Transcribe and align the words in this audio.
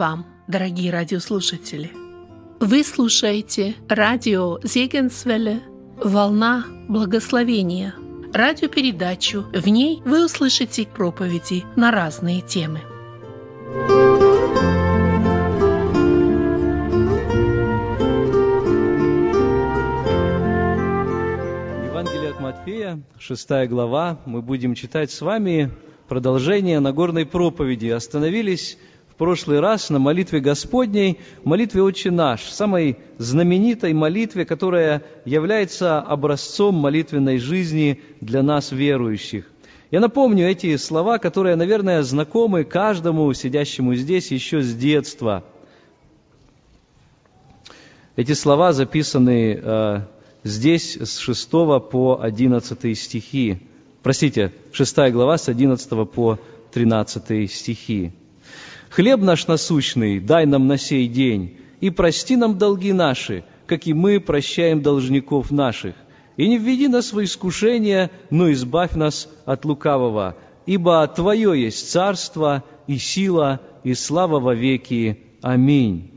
Вам, 0.00 0.24
дорогие 0.48 0.90
радиослушатели! 0.90 1.90
Вы 2.58 2.84
слушаете 2.84 3.74
радио 3.86 4.58
Зегенсвелле 4.62 5.60
«Волна 6.02 6.64
благословения» 6.88 7.94
радиопередачу. 8.32 9.44
В 9.52 9.68
ней 9.68 10.00
вы 10.06 10.24
услышите 10.24 10.86
проповеди 10.86 11.64
на 11.76 11.90
разные 11.90 12.40
темы. 12.40 12.80
Евангелие 21.84 22.30
от 22.30 22.40
Матфея, 22.40 23.02
6 23.18 23.50
глава. 23.68 24.18
Мы 24.24 24.40
будем 24.40 24.74
читать 24.74 25.10
с 25.10 25.20
вами 25.20 25.70
продолжение 26.08 26.80
Нагорной 26.80 27.26
проповеди. 27.26 27.88
Остановились 27.88 28.78
прошлый 29.20 29.60
раз 29.60 29.90
на 29.90 29.98
молитве 29.98 30.40
Господней, 30.40 31.18
молитве 31.44 31.82
«Отче 31.82 32.10
наш», 32.10 32.40
самой 32.44 32.96
знаменитой 33.18 33.92
молитве, 33.92 34.46
которая 34.46 35.02
является 35.26 36.00
образцом 36.00 36.76
молитвенной 36.76 37.36
жизни 37.36 38.00
для 38.22 38.42
нас, 38.42 38.72
верующих. 38.72 39.44
Я 39.90 40.00
напомню 40.00 40.48
эти 40.48 40.74
слова, 40.78 41.18
которые, 41.18 41.56
наверное, 41.56 42.02
знакомы 42.02 42.64
каждому 42.64 43.30
сидящему 43.34 43.94
здесь 43.94 44.30
еще 44.30 44.62
с 44.62 44.74
детства. 44.74 45.44
Эти 48.16 48.32
слова 48.32 48.72
записаны 48.72 49.60
э, 49.62 50.00
здесь 50.44 50.96
с 50.96 51.18
6 51.18 51.50
по 51.90 52.20
11 52.22 52.98
стихи. 52.98 53.58
Простите, 54.02 54.50
6 54.72 54.96
глава 55.12 55.36
с 55.36 55.50
11 55.50 56.10
по 56.10 56.38
13 56.72 57.52
стихи. 57.52 58.12
Хлеб 58.90 59.20
наш 59.20 59.46
насущный 59.46 60.18
дай 60.18 60.46
нам 60.46 60.66
на 60.66 60.76
сей 60.76 61.06
день, 61.06 61.56
и 61.80 61.90
прости 61.90 62.36
нам 62.36 62.58
долги 62.58 62.92
наши, 62.92 63.44
как 63.66 63.86
и 63.86 63.94
мы 63.94 64.18
прощаем 64.18 64.82
должников 64.82 65.52
наших. 65.52 65.94
И 66.36 66.48
не 66.48 66.58
введи 66.58 66.88
нас 66.88 67.12
в 67.12 67.22
искушение, 67.22 68.10
но 68.30 68.50
избавь 68.50 68.94
нас 68.94 69.28
от 69.44 69.64
лукавого, 69.64 70.36
ибо 70.66 71.06
Твое 71.06 71.62
есть 71.62 71.90
царство 71.90 72.64
и 72.88 72.98
сила 72.98 73.60
и 73.84 73.94
слава 73.94 74.40
во 74.40 74.54
веки. 74.54 75.20
Аминь. 75.40 76.09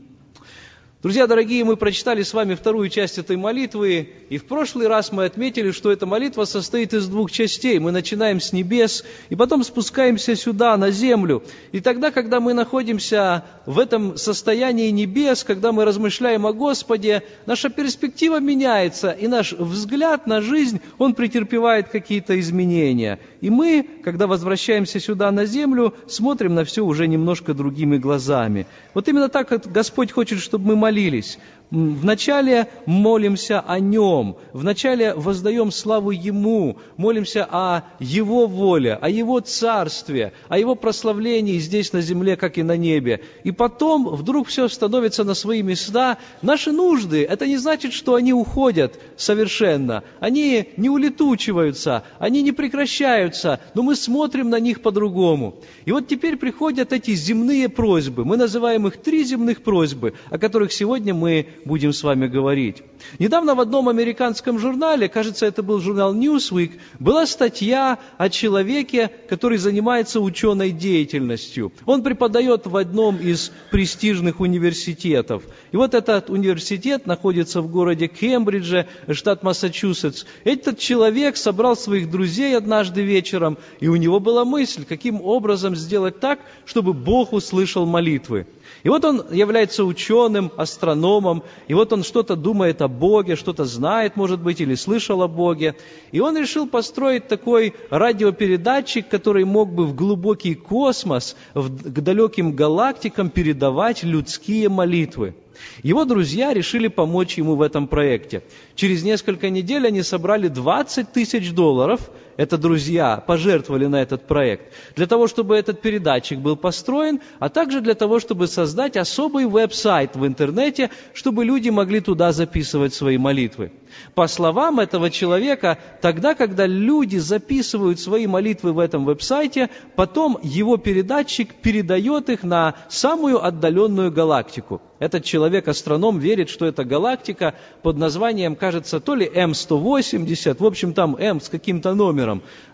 Друзья 1.04 1.26
дорогие, 1.26 1.64
мы 1.64 1.76
прочитали 1.76 2.22
с 2.22 2.32
вами 2.32 2.54
вторую 2.54 2.88
часть 2.88 3.18
этой 3.18 3.36
молитвы, 3.36 4.08
и 4.30 4.38
в 4.38 4.46
прошлый 4.46 4.88
раз 4.88 5.12
мы 5.12 5.26
отметили, 5.26 5.70
что 5.70 5.92
эта 5.92 6.06
молитва 6.06 6.46
состоит 6.46 6.94
из 6.94 7.08
двух 7.08 7.30
частей. 7.30 7.78
Мы 7.78 7.92
начинаем 7.92 8.40
с 8.40 8.54
небес, 8.54 9.04
и 9.28 9.36
потом 9.36 9.64
спускаемся 9.64 10.34
сюда, 10.34 10.74
на 10.78 10.90
землю. 10.90 11.42
И 11.72 11.80
тогда, 11.80 12.10
когда 12.10 12.40
мы 12.40 12.54
находимся 12.54 13.44
в 13.66 13.80
этом 13.80 14.16
состоянии 14.16 14.88
небес, 14.88 15.44
когда 15.44 15.72
мы 15.72 15.84
размышляем 15.84 16.46
о 16.46 16.54
Господе, 16.54 17.22
наша 17.44 17.68
перспектива 17.68 18.40
меняется, 18.40 19.10
и 19.10 19.28
наш 19.28 19.52
взгляд 19.52 20.26
на 20.26 20.40
жизнь, 20.40 20.80
он 20.96 21.12
претерпевает 21.12 21.90
какие-то 21.90 22.40
изменения. 22.40 23.18
И 23.44 23.50
мы, 23.50 23.86
когда 24.02 24.26
возвращаемся 24.26 24.98
сюда, 24.98 25.30
на 25.30 25.44
землю, 25.44 25.92
смотрим 26.06 26.54
на 26.54 26.64
все 26.64 26.82
уже 26.82 27.06
немножко 27.06 27.52
другими 27.52 27.98
глазами. 27.98 28.66
Вот 28.94 29.06
именно 29.06 29.28
так 29.28 29.52
Господь 29.70 30.12
хочет, 30.12 30.38
чтобы 30.38 30.68
мы 30.68 30.76
молились. 30.76 31.38
Вначале 31.74 32.68
молимся 32.86 33.58
о 33.58 33.80
Нем, 33.80 34.36
вначале 34.52 35.12
воздаем 35.12 35.72
славу 35.72 36.12
Ему, 36.12 36.78
молимся 36.96 37.48
о 37.50 37.82
Его 37.98 38.46
воле, 38.46 38.94
о 38.94 39.10
Его 39.10 39.40
царстве, 39.40 40.34
о 40.48 40.56
Его 40.56 40.76
прославлении 40.76 41.58
здесь 41.58 41.92
на 41.92 42.00
земле, 42.00 42.36
как 42.36 42.58
и 42.58 42.62
на 42.62 42.76
небе. 42.76 43.22
И 43.42 43.50
потом 43.50 44.06
вдруг 44.06 44.46
все 44.46 44.68
становится 44.68 45.24
на 45.24 45.34
свои 45.34 45.62
места. 45.62 46.18
Наши 46.42 46.70
нужды, 46.70 47.24
это 47.24 47.44
не 47.44 47.56
значит, 47.56 47.92
что 47.92 48.14
они 48.14 48.32
уходят 48.32 49.00
совершенно. 49.16 50.04
Они 50.20 50.68
не 50.76 50.88
улетучиваются, 50.88 52.04
они 52.20 52.42
не 52.42 52.52
прекращаются, 52.52 53.58
но 53.74 53.82
мы 53.82 53.96
смотрим 53.96 54.48
на 54.48 54.60
них 54.60 54.80
по-другому. 54.80 55.56
И 55.86 55.90
вот 55.90 56.06
теперь 56.06 56.36
приходят 56.36 56.92
эти 56.92 57.16
земные 57.16 57.68
просьбы. 57.68 58.24
Мы 58.24 58.36
называем 58.36 58.86
их 58.86 58.98
три 58.98 59.24
земных 59.24 59.62
просьбы, 59.62 60.14
о 60.30 60.38
которых 60.38 60.72
сегодня 60.72 61.14
мы 61.14 61.48
будем 61.64 61.92
с 61.92 62.02
вами 62.02 62.26
говорить. 62.26 62.82
Недавно 63.18 63.54
в 63.54 63.60
одном 63.60 63.88
американском 63.88 64.58
журнале, 64.58 65.08
кажется, 65.08 65.46
это 65.46 65.62
был 65.62 65.80
журнал 65.80 66.14
Newsweek, 66.14 66.72
была 66.98 67.26
статья 67.26 67.98
о 68.18 68.28
человеке, 68.28 69.10
который 69.28 69.58
занимается 69.58 70.20
ученой 70.20 70.70
деятельностью. 70.70 71.72
Он 71.86 72.02
преподает 72.02 72.66
в 72.66 72.76
одном 72.76 73.16
из 73.16 73.52
престижных 73.70 74.40
университетов. 74.40 75.42
И 75.72 75.76
вот 75.76 75.94
этот 75.94 76.30
университет 76.30 77.06
находится 77.06 77.60
в 77.60 77.70
городе 77.70 78.08
Кембридже, 78.08 78.86
штат 79.10 79.42
Массачусетс. 79.42 80.24
Этот 80.44 80.78
человек 80.78 81.36
собрал 81.36 81.76
своих 81.76 82.10
друзей 82.10 82.56
однажды 82.56 83.02
вечером, 83.02 83.58
и 83.80 83.88
у 83.88 83.96
него 83.96 84.20
была 84.20 84.44
мысль, 84.44 84.84
каким 84.84 85.20
образом 85.20 85.76
сделать 85.76 86.20
так, 86.20 86.40
чтобы 86.64 86.92
Бог 86.92 87.32
услышал 87.32 87.86
молитвы. 87.86 88.46
И 88.82 88.88
вот 88.88 89.04
он 89.04 89.24
является 89.30 89.84
ученым, 89.84 90.52
астрономом, 90.56 91.42
и 91.68 91.74
вот 91.74 91.92
он 91.92 92.02
что-то 92.02 92.36
думает 92.36 92.82
о 92.82 92.88
Боге, 92.88 93.36
что-то 93.36 93.64
знает, 93.64 94.16
может 94.16 94.40
быть, 94.40 94.60
или 94.60 94.74
слышал 94.74 95.22
о 95.22 95.28
Боге. 95.28 95.74
И 96.12 96.20
он 96.20 96.36
решил 96.36 96.66
построить 96.66 97.28
такой 97.28 97.74
радиопередатчик, 97.90 99.08
который 99.08 99.44
мог 99.44 99.72
бы 99.72 99.86
в 99.86 99.94
глубокий 99.94 100.54
космос, 100.54 101.36
в, 101.54 101.68
к 101.68 102.00
далеким 102.00 102.52
галактикам 102.52 103.30
передавать 103.30 104.02
людские 104.02 104.68
молитвы. 104.68 105.34
Его 105.82 106.04
друзья 106.04 106.52
решили 106.52 106.88
помочь 106.88 107.38
ему 107.38 107.54
в 107.54 107.62
этом 107.62 107.86
проекте. 107.86 108.42
Через 108.74 109.02
несколько 109.04 109.50
недель 109.50 109.86
они 109.86 110.02
собрали 110.02 110.48
20 110.48 111.12
тысяч 111.12 111.52
долларов– 111.52 112.10
это 112.36 112.58
друзья, 112.58 113.22
пожертвовали 113.26 113.86
на 113.86 114.02
этот 114.02 114.26
проект, 114.26 114.72
для 114.96 115.06
того, 115.06 115.26
чтобы 115.26 115.56
этот 115.56 115.80
передатчик 115.80 116.38
был 116.38 116.56
построен, 116.56 117.20
а 117.38 117.48
также 117.48 117.80
для 117.80 117.94
того, 117.94 118.20
чтобы 118.20 118.46
создать 118.46 118.96
особый 118.96 119.46
веб-сайт 119.46 120.16
в 120.16 120.26
интернете, 120.26 120.90
чтобы 121.12 121.44
люди 121.44 121.68
могли 121.70 122.00
туда 122.00 122.32
записывать 122.32 122.94
свои 122.94 123.18
молитвы. 123.18 123.72
По 124.14 124.26
словам 124.26 124.80
этого 124.80 125.10
человека, 125.10 125.78
тогда, 126.00 126.34
когда 126.34 126.66
люди 126.66 127.16
записывают 127.18 128.00
свои 128.00 128.26
молитвы 128.26 128.72
в 128.72 128.78
этом 128.78 129.04
веб-сайте, 129.04 129.70
потом 129.94 130.38
его 130.42 130.76
передатчик 130.76 131.54
передает 131.54 132.28
их 132.28 132.42
на 132.42 132.74
самую 132.88 133.44
отдаленную 133.44 134.10
галактику. 134.10 134.80
Этот 134.98 135.24
человек, 135.24 135.68
астроном, 135.68 136.18
верит, 136.18 136.48
что 136.48 136.66
эта 136.66 136.84
галактика 136.84 137.54
под 137.82 137.98
названием, 137.98 138.56
кажется, 138.56 139.00
то 139.00 139.14
ли 139.14 139.26
М180, 139.26 140.56
в 140.58 140.64
общем, 140.64 140.94
там 140.94 141.16
М 141.16 141.40
с 141.40 141.48
каким-то 141.48 141.94
номером, 141.94 142.23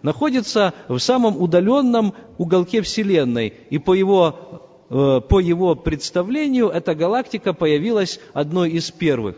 находится 0.02 0.74
в 0.88 0.98
самом 0.98 1.40
удаленном 1.40 2.14
уголке 2.38 2.82
Вселенной. 2.82 3.54
И 3.70 3.78
по 3.78 3.94
его, 3.94 4.86
э, 4.90 5.20
по 5.28 5.40
его 5.40 5.74
представлению, 5.74 6.68
эта 6.68 6.94
галактика 6.94 7.52
появилась 7.52 8.20
одной 8.32 8.70
из 8.70 8.90
первых. 8.90 9.36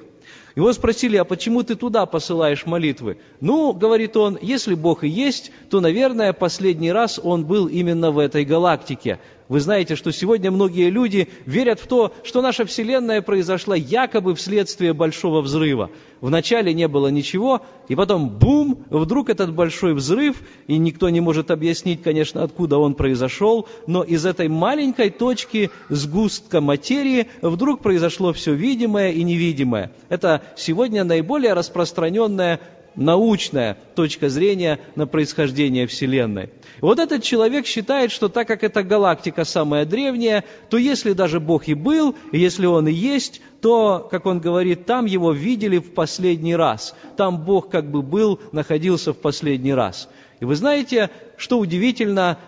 Его 0.54 0.72
спросили, 0.72 1.16
а 1.16 1.24
почему 1.24 1.62
ты 1.62 1.76
туда 1.76 2.04
посылаешь 2.04 2.66
молитвы? 2.66 3.18
Ну, 3.40 3.72
говорит 3.72 4.16
он, 4.16 4.38
если 4.40 4.74
Бог 4.74 5.02
и 5.02 5.08
есть, 5.08 5.50
то, 5.70 5.80
наверное, 5.80 6.32
последний 6.32 6.92
раз 6.92 7.18
он 7.22 7.46
был 7.46 7.66
именно 7.68 8.10
в 8.10 8.18
этой 8.18 8.44
галактике. 8.44 9.18
Вы 9.48 9.60
знаете, 9.60 9.96
что 9.96 10.12
сегодня 10.12 10.50
многие 10.50 10.88
люди 10.90 11.28
верят 11.46 11.80
в 11.80 11.86
то, 11.86 12.12
что 12.22 12.42
наша 12.42 12.64
Вселенная 12.64 13.22
произошла 13.22 13.76
якобы 13.76 14.34
вследствие 14.34 14.92
большого 14.92 15.40
взрыва. 15.40 15.90
Вначале 16.20 16.72
не 16.72 16.86
было 16.88 17.08
ничего, 17.08 17.62
и 17.88 17.96
потом 17.96 18.28
бум, 18.28 18.84
вдруг 18.90 19.28
этот 19.28 19.52
большой 19.52 19.94
взрыв, 19.94 20.42
и 20.68 20.78
никто 20.78 21.08
не 21.08 21.20
может 21.20 21.50
объяснить, 21.50 22.02
конечно, 22.02 22.42
откуда 22.42 22.78
он 22.78 22.94
произошел, 22.94 23.68
но 23.86 24.02
из 24.02 24.24
этой 24.24 24.48
маленькой 24.48 25.10
точки 25.10 25.70
сгустка 25.88 26.60
материи 26.60 27.26
вдруг 27.40 27.82
произошло 27.82 28.32
все 28.32 28.54
видимое 28.54 29.10
и 29.10 29.22
невидимое. 29.24 29.92
Это 30.08 30.42
сегодня 30.56 31.04
наиболее 31.04 31.54
распространенная 31.54 32.60
научная 32.96 33.76
точка 33.94 34.28
зрения 34.28 34.78
на 34.96 35.06
происхождение 35.06 35.86
Вселенной. 35.86 36.50
Вот 36.80 36.98
этот 36.98 37.22
человек 37.22 37.66
считает, 37.66 38.10
что 38.10 38.28
так 38.28 38.48
как 38.48 38.64
эта 38.64 38.82
галактика 38.82 39.44
самая 39.44 39.84
древняя, 39.84 40.44
то 40.68 40.76
если 40.76 41.12
даже 41.12 41.40
Бог 41.40 41.68
и 41.68 41.74
был, 41.74 42.14
и 42.32 42.38
если 42.38 42.66
Он 42.66 42.88
и 42.88 42.92
есть, 42.92 43.40
то, 43.60 44.06
как 44.10 44.26
он 44.26 44.40
говорит, 44.40 44.86
там 44.86 45.06
его 45.06 45.32
видели 45.32 45.78
в 45.78 45.94
последний 45.94 46.56
раз. 46.56 46.96
Там 47.16 47.44
Бог 47.44 47.70
как 47.70 47.90
бы 47.90 48.02
был, 48.02 48.40
находился 48.50 49.12
в 49.12 49.18
последний 49.18 49.72
раз. 49.72 50.08
И 50.40 50.44
вы 50.44 50.56
знаете, 50.56 51.10
что 51.36 51.60
удивительно, 51.60 52.38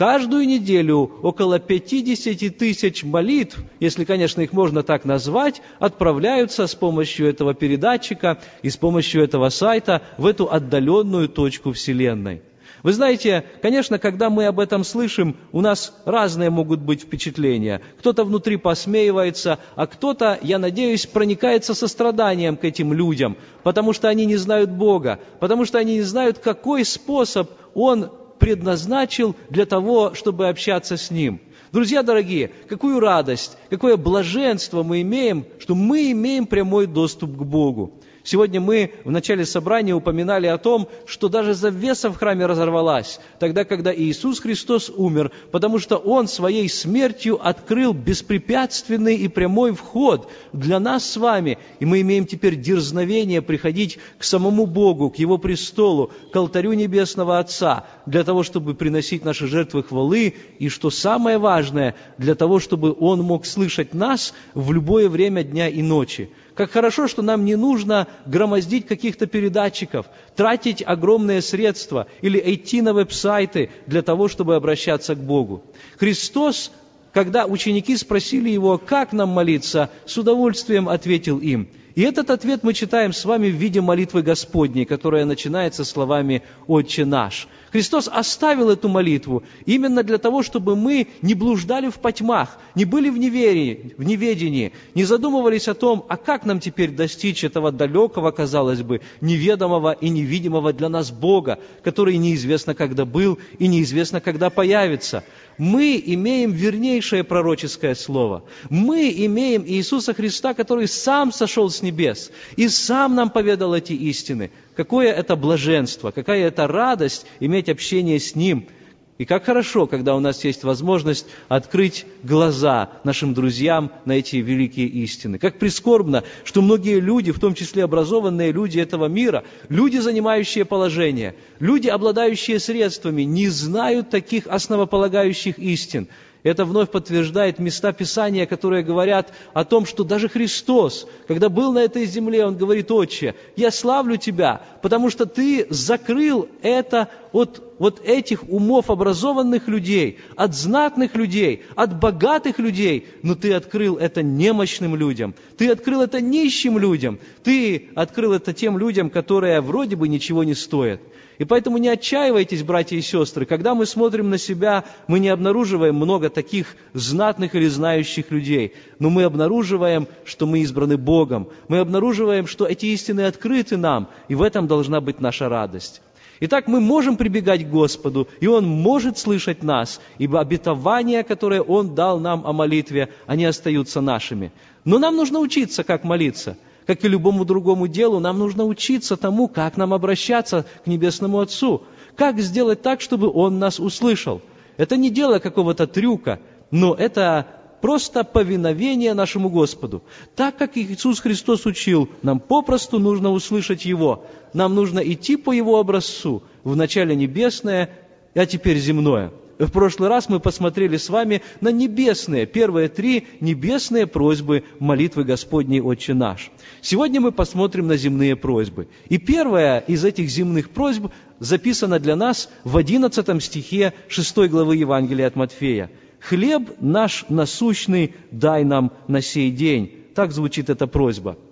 Каждую 0.00 0.46
неделю 0.46 1.12
около 1.22 1.58
50 1.58 2.56
тысяч 2.56 3.04
молитв, 3.04 3.58
если, 3.80 4.06
конечно, 4.06 4.40
их 4.40 4.54
можно 4.54 4.82
так 4.82 5.04
назвать, 5.04 5.60
отправляются 5.78 6.66
с 6.66 6.74
помощью 6.74 7.28
этого 7.28 7.52
передатчика 7.52 8.38
и 8.62 8.70
с 8.70 8.78
помощью 8.78 9.22
этого 9.22 9.50
сайта 9.50 10.00
в 10.16 10.24
эту 10.24 10.50
отдаленную 10.50 11.28
точку 11.28 11.72
Вселенной. 11.72 12.40
Вы 12.82 12.94
знаете, 12.94 13.44
конечно, 13.60 13.98
когда 13.98 14.30
мы 14.30 14.46
об 14.46 14.58
этом 14.58 14.84
слышим, 14.84 15.36
у 15.52 15.60
нас 15.60 15.94
разные 16.06 16.48
могут 16.48 16.80
быть 16.80 17.02
впечатления. 17.02 17.82
Кто-то 17.98 18.24
внутри 18.24 18.56
посмеивается, 18.56 19.58
а 19.76 19.86
кто-то, 19.86 20.38
я 20.40 20.58
надеюсь, 20.58 21.04
проникается 21.04 21.74
состраданием 21.74 22.56
к 22.56 22.64
этим 22.64 22.94
людям, 22.94 23.36
потому 23.64 23.92
что 23.92 24.08
они 24.08 24.24
не 24.24 24.36
знают 24.36 24.70
Бога, 24.70 25.20
потому 25.40 25.66
что 25.66 25.76
они 25.76 25.96
не 25.96 26.02
знают, 26.02 26.38
какой 26.38 26.86
способ 26.86 27.50
Он 27.74 28.10
предназначил 28.40 29.36
для 29.50 29.66
того, 29.66 30.14
чтобы 30.14 30.48
общаться 30.48 30.96
с 30.96 31.12
Ним. 31.12 31.40
Друзья 31.70 32.02
дорогие, 32.02 32.50
какую 32.68 32.98
радость, 32.98 33.56
какое 33.68 33.96
блаженство 33.96 34.82
мы 34.82 35.02
имеем, 35.02 35.44
что 35.60 35.76
мы 35.76 36.10
имеем 36.10 36.46
прямой 36.46 36.86
доступ 36.86 37.36
к 37.36 37.42
Богу. 37.42 37.99
Сегодня 38.22 38.60
мы 38.60 38.92
в 39.04 39.10
начале 39.10 39.46
собрания 39.46 39.94
упоминали 39.94 40.46
о 40.46 40.58
том, 40.58 40.88
что 41.06 41.28
даже 41.28 41.54
завеса 41.54 42.10
в 42.10 42.16
храме 42.16 42.46
разорвалась, 42.46 43.18
тогда, 43.38 43.64
когда 43.64 43.94
Иисус 43.94 44.40
Христос 44.40 44.90
умер, 44.94 45.32
потому 45.50 45.78
что 45.78 45.96
Он 45.96 46.28
своей 46.28 46.68
смертью 46.68 47.40
открыл 47.42 47.94
беспрепятственный 47.94 49.16
и 49.16 49.28
прямой 49.28 49.72
вход 49.72 50.30
для 50.52 50.78
нас 50.80 51.10
с 51.10 51.16
вами, 51.16 51.58
и 51.78 51.86
мы 51.86 52.02
имеем 52.02 52.26
теперь 52.26 52.56
дерзновение 52.56 53.40
приходить 53.40 53.98
к 54.18 54.24
самому 54.24 54.66
Богу, 54.66 55.10
к 55.10 55.16
Его 55.16 55.38
престолу, 55.38 56.10
к 56.30 56.36
алтарю 56.36 56.74
Небесного 56.74 57.38
Отца, 57.38 57.86
для 58.04 58.22
того, 58.22 58.42
чтобы 58.42 58.74
приносить 58.74 59.24
наши 59.24 59.46
жертвы 59.46 59.82
хвалы, 59.82 60.34
и, 60.58 60.68
что 60.68 60.90
самое 60.90 61.38
важное, 61.38 61.94
для 62.18 62.34
того, 62.34 62.60
чтобы 62.60 62.94
Он 62.98 63.22
мог 63.22 63.46
слышать 63.46 63.94
нас 63.94 64.34
в 64.52 64.72
любое 64.72 65.08
время 65.08 65.42
дня 65.42 65.68
и 65.68 65.80
ночи. 65.80 66.30
Как 66.54 66.72
хорошо, 66.72 67.08
что 67.08 67.22
нам 67.22 67.46
не 67.46 67.56
нужно 67.56 68.06
громоздить 68.26 68.86
каких-то 68.86 69.26
передатчиков, 69.26 70.06
тратить 70.36 70.82
огромные 70.84 71.42
средства 71.42 72.06
или 72.20 72.40
идти 72.54 72.82
на 72.82 72.92
веб-сайты 72.92 73.70
для 73.86 74.02
того, 74.02 74.28
чтобы 74.28 74.56
обращаться 74.56 75.14
к 75.14 75.18
Богу. 75.18 75.62
Христос, 75.98 76.72
когда 77.12 77.46
ученики 77.46 77.96
спросили 77.96 78.50
Его, 78.50 78.78
как 78.78 79.12
нам 79.12 79.30
молиться, 79.30 79.90
с 80.06 80.16
удовольствием 80.16 80.88
ответил 80.88 81.38
им– 81.38 81.68
и 81.94 82.02
этот 82.02 82.30
ответ 82.30 82.62
мы 82.62 82.72
читаем 82.72 83.12
с 83.12 83.24
вами 83.24 83.48
в 83.48 83.54
виде 83.54 83.80
молитвы 83.80 84.22
Господней, 84.22 84.84
которая 84.84 85.24
начинается 85.24 85.84
словами 85.84 86.42
«Отче 86.66 87.04
наш». 87.04 87.48
Христос 87.72 88.08
оставил 88.12 88.70
эту 88.70 88.88
молитву 88.88 89.44
именно 89.64 90.02
для 90.02 90.18
того, 90.18 90.42
чтобы 90.42 90.74
мы 90.74 91.06
не 91.22 91.34
блуждали 91.34 91.88
в 91.88 92.00
потьмах, 92.00 92.58
не 92.74 92.84
были 92.84 93.10
в 93.10 93.18
неверии, 93.18 93.94
в 93.96 94.02
неведении, 94.02 94.72
не 94.94 95.04
задумывались 95.04 95.68
о 95.68 95.74
том, 95.74 96.04
а 96.08 96.16
как 96.16 96.44
нам 96.44 96.58
теперь 96.58 96.90
достичь 96.90 97.44
этого 97.44 97.70
далекого, 97.70 98.32
казалось 98.32 98.82
бы, 98.82 99.00
неведомого 99.20 99.92
и 99.92 100.08
невидимого 100.08 100.72
для 100.72 100.88
нас 100.88 101.10
Бога, 101.12 101.58
который 101.84 102.16
неизвестно 102.16 102.74
когда 102.74 103.04
был 103.04 103.38
и 103.58 103.68
неизвестно 103.68 104.20
когда 104.20 104.50
появится 104.50 105.22
мы 105.60 106.02
имеем 106.06 106.52
вернейшее 106.52 107.22
пророческое 107.22 107.94
слово. 107.94 108.44
Мы 108.70 109.12
имеем 109.14 109.62
Иисуса 109.66 110.14
Христа, 110.14 110.54
который 110.54 110.88
сам 110.88 111.32
сошел 111.32 111.68
с 111.68 111.79
небес 111.82 112.30
и 112.56 112.68
сам 112.68 113.14
нам 113.14 113.30
поведал 113.30 113.74
эти 113.74 113.92
истины. 113.92 114.50
Какое 114.74 115.12
это 115.12 115.36
блаженство, 115.36 116.10
какая 116.10 116.46
это 116.46 116.66
радость 116.66 117.26
иметь 117.40 117.68
общение 117.68 118.18
с 118.18 118.34
Ним– 118.34 118.66
и 119.20 119.26
как 119.26 119.44
хорошо, 119.44 119.86
когда 119.86 120.16
у 120.16 120.18
нас 120.18 120.44
есть 120.44 120.64
возможность 120.64 121.26
открыть 121.48 122.06
глаза 122.22 122.88
нашим 123.04 123.34
друзьям 123.34 123.92
на 124.06 124.12
эти 124.12 124.36
великие 124.36 124.86
истины. 124.86 125.38
Как 125.38 125.58
прискорбно, 125.58 126.24
что 126.42 126.62
многие 126.62 127.00
люди, 127.00 127.30
в 127.30 127.38
том 127.38 127.52
числе 127.52 127.84
образованные 127.84 128.50
люди 128.50 128.78
этого 128.78 129.08
мира, 129.08 129.44
люди, 129.68 129.98
занимающие 129.98 130.64
положение, 130.64 131.34
люди, 131.58 131.88
обладающие 131.88 132.58
средствами, 132.58 133.20
не 133.20 133.48
знают 133.48 134.08
таких 134.08 134.46
основополагающих 134.46 135.58
истин. 135.58 136.08
Это 136.42 136.64
вновь 136.64 136.90
подтверждает 136.90 137.58
места 137.58 137.92
Писания, 137.92 138.46
которые 138.46 138.82
говорят 138.82 139.32
о 139.52 139.64
том, 139.64 139.84
что 139.84 140.04
даже 140.04 140.28
Христос, 140.28 141.06
когда 141.28 141.50
был 141.50 141.72
на 141.72 141.80
этой 141.80 142.06
земле, 142.06 142.46
Он 142.46 142.56
говорит, 142.56 142.90
«Отче, 142.90 143.34
я 143.56 143.70
славлю 143.70 144.16
Тебя, 144.16 144.62
потому 144.80 145.10
что 145.10 145.26
Ты 145.26 145.66
закрыл 145.68 146.48
это 146.62 147.08
от 147.32 147.62
вот 147.78 148.00
этих 148.02 148.48
умов 148.48 148.90
образованных 148.90 149.68
людей, 149.68 150.18
от 150.34 150.54
знатных 150.54 151.14
людей, 151.14 151.64
от 151.76 151.98
богатых 151.98 152.58
людей, 152.58 153.06
но 153.22 153.34
Ты 153.34 153.52
открыл 153.52 153.98
это 153.98 154.22
немощным 154.22 154.96
людям, 154.96 155.34
Ты 155.58 155.70
открыл 155.70 156.00
это 156.00 156.22
нищим 156.22 156.78
людям, 156.78 157.20
Ты 157.42 157.90
открыл 157.94 158.32
это 158.32 158.54
тем 158.54 158.78
людям, 158.78 159.10
которые 159.10 159.60
вроде 159.60 159.94
бы 159.94 160.08
ничего 160.08 160.42
не 160.42 160.54
стоят». 160.54 161.00
И 161.40 161.46
поэтому 161.46 161.78
не 161.78 161.88
отчаивайтесь, 161.88 162.62
братья 162.62 162.98
и 162.98 163.00
сестры, 163.00 163.46
когда 163.46 163.74
мы 163.74 163.86
смотрим 163.86 164.28
на 164.28 164.36
себя, 164.36 164.84
мы 165.06 165.20
не 165.20 165.30
обнаруживаем 165.30 165.94
много 165.94 166.28
таких 166.28 166.76
знатных 166.92 167.54
или 167.54 167.66
знающих 167.66 168.30
людей, 168.30 168.74
но 168.98 169.08
мы 169.08 169.22
обнаруживаем, 169.24 170.06
что 170.26 170.44
мы 170.44 170.58
избраны 170.58 170.98
Богом, 170.98 171.48
мы 171.66 171.78
обнаруживаем, 171.78 172.46
что 172.46 172.66
эти 172.66 172.84
истины 172.86 173.22
открыты 173.22 173.78
нам, 173.78 174.10
и 174.28 174.34
в 174.34 174.42
этом 174.42 174.66
должна 174.66 175.00
быть 175.00 175.22
наша 175.22 175.48
радость. 175.48 176.02
Итак, 176.40 176.68
мы 176.68 176.78
можем 176.78 177.16
прибегать 177.16 177.64
к 177.64 177.70
Господу, 177.70 178.28
и 178.40 178.46
Он 178.46 178.66
может 178.66 179.16
слышать 179.16 179.62
нас, 179.62 179.98
ибо 180.18 180.40
обетования, 180.40 181.22
которые 181.22 181.62
Он 181.62 181.94
дал 181.94 182.20
нам 182.20 182.46
о 182.46 182.52
молитве, 182.52 183.08
они 183.26 183.46
остаются 183.46 184.02
нашими. 184.02 184.52
Но 184.84 184.98
нам 184.98 185.16
нужно 185.16 185.38
учиться, 185.38 185.84
как 185.84 186.04
молиться– 186.04 186.58
как 186.90 187.04
и 187.04 187.08
любому 187.08 187.44
другому 187.44 187.86
делу, 187.86 188.18
нам 188.18 188.40
нужно 188.40 188.64
учиться 188.64 189.16
тому, 189.16 189.46
как 189.46 189.76
нам 189.76 189.94
обращаться 189.94 190.66
к 190.82 190.88
Небесному 190.88 191.38
Отцу, 191.38 191.82
как 192.16 192.40
сделать 192.40 192.82
так, 192.82 193.00
чтобы 193.00 193.30
Он 193.32 193.60
нас 193.60 193.78
услышал. 193.78 194.42
Это 194.76 194.96
не 194.96 195.08
дело 195.08 195.38
какого-то 195.38 195.86
трюка, 195.86 196.40
но 196.72 196.92
это 196.92 197.46
просто 197.80 198.24
повиновение 198.24 199.14
нашему 199.14 199.50
Господу. 199.50 200.02
Так 200.34 200.56
как 200.56 200.76
Иисус 200.76 201.20
Христос 201.20 201.64
учил, 201.64 202.08
нам 202.22 202.40
попросту 202.40 202.98
нужно 202.98 203.30
услышать 203.30 203.84
Его. 203.84 204.24
Нам 204.52 204.74
нужно 204.74 204.98
идти 204.98 205.36
по 205.36 205.52
Его 205.52 205.78
образцу, 205.78 206.42
вначале 206.64 207.14
небесное, 207.14 207.90
а 208.34 208.46
теперь 208.46 208.78
земное. 208.78 209.30
В 209.60 209.70
прошлый 209.70 210.08
раз 210.08 210.30
мы 210.30 210.40
посмотрели 210.40 210.96
с 210.96 211.10
вами 211.10 211.42
на 211.60 211.70
небесные, 211.70 212.46
первые 212.46 212.88
три 212.88 213.26
небесные 213.40 214.06
просьбы 214.06 214.64
молитвы 214.78 215.24
Господней 215.24 215.82
«Отче 215.82 216.14
наш». 216.14 216.50
Сегодня 216.80 217.20
мы 217.20 217.30
посмотрим 217.30 217.86
на 217.86 217.98
земные 217.98 218.36
просьбы. 218.36 218.88
И 219.10 219.18
первая 219.18 219.80
из 219.80 220.02
этих 220.02 220.30
земных 220.30 220.70
просьб 220.70 221.08
записана 221.40 221.98
для 221.98 222.16
нас 222.16 222.48
в 222.64 222.74
11 222.78 223.42
стихе 223.44 223.92
6 224.08 224.48
главы 224.48 224.76
Евангелия 224.76 225.26
от 225.26 225.36
Матфея. 225.36 225.90
«Хлеб 226.20 226.70
наш 226.80 227.26
насущный 227.28 228.14
дай 228.30 228.64
нам 228.64 228.92
на 229.08 229.20
сей 229.20 229.50
день». 229.50 229.92
Так 230.14 230.32
звучит 230.32 230.70
эта 230.70 230.86
просьба– 230.86 231.36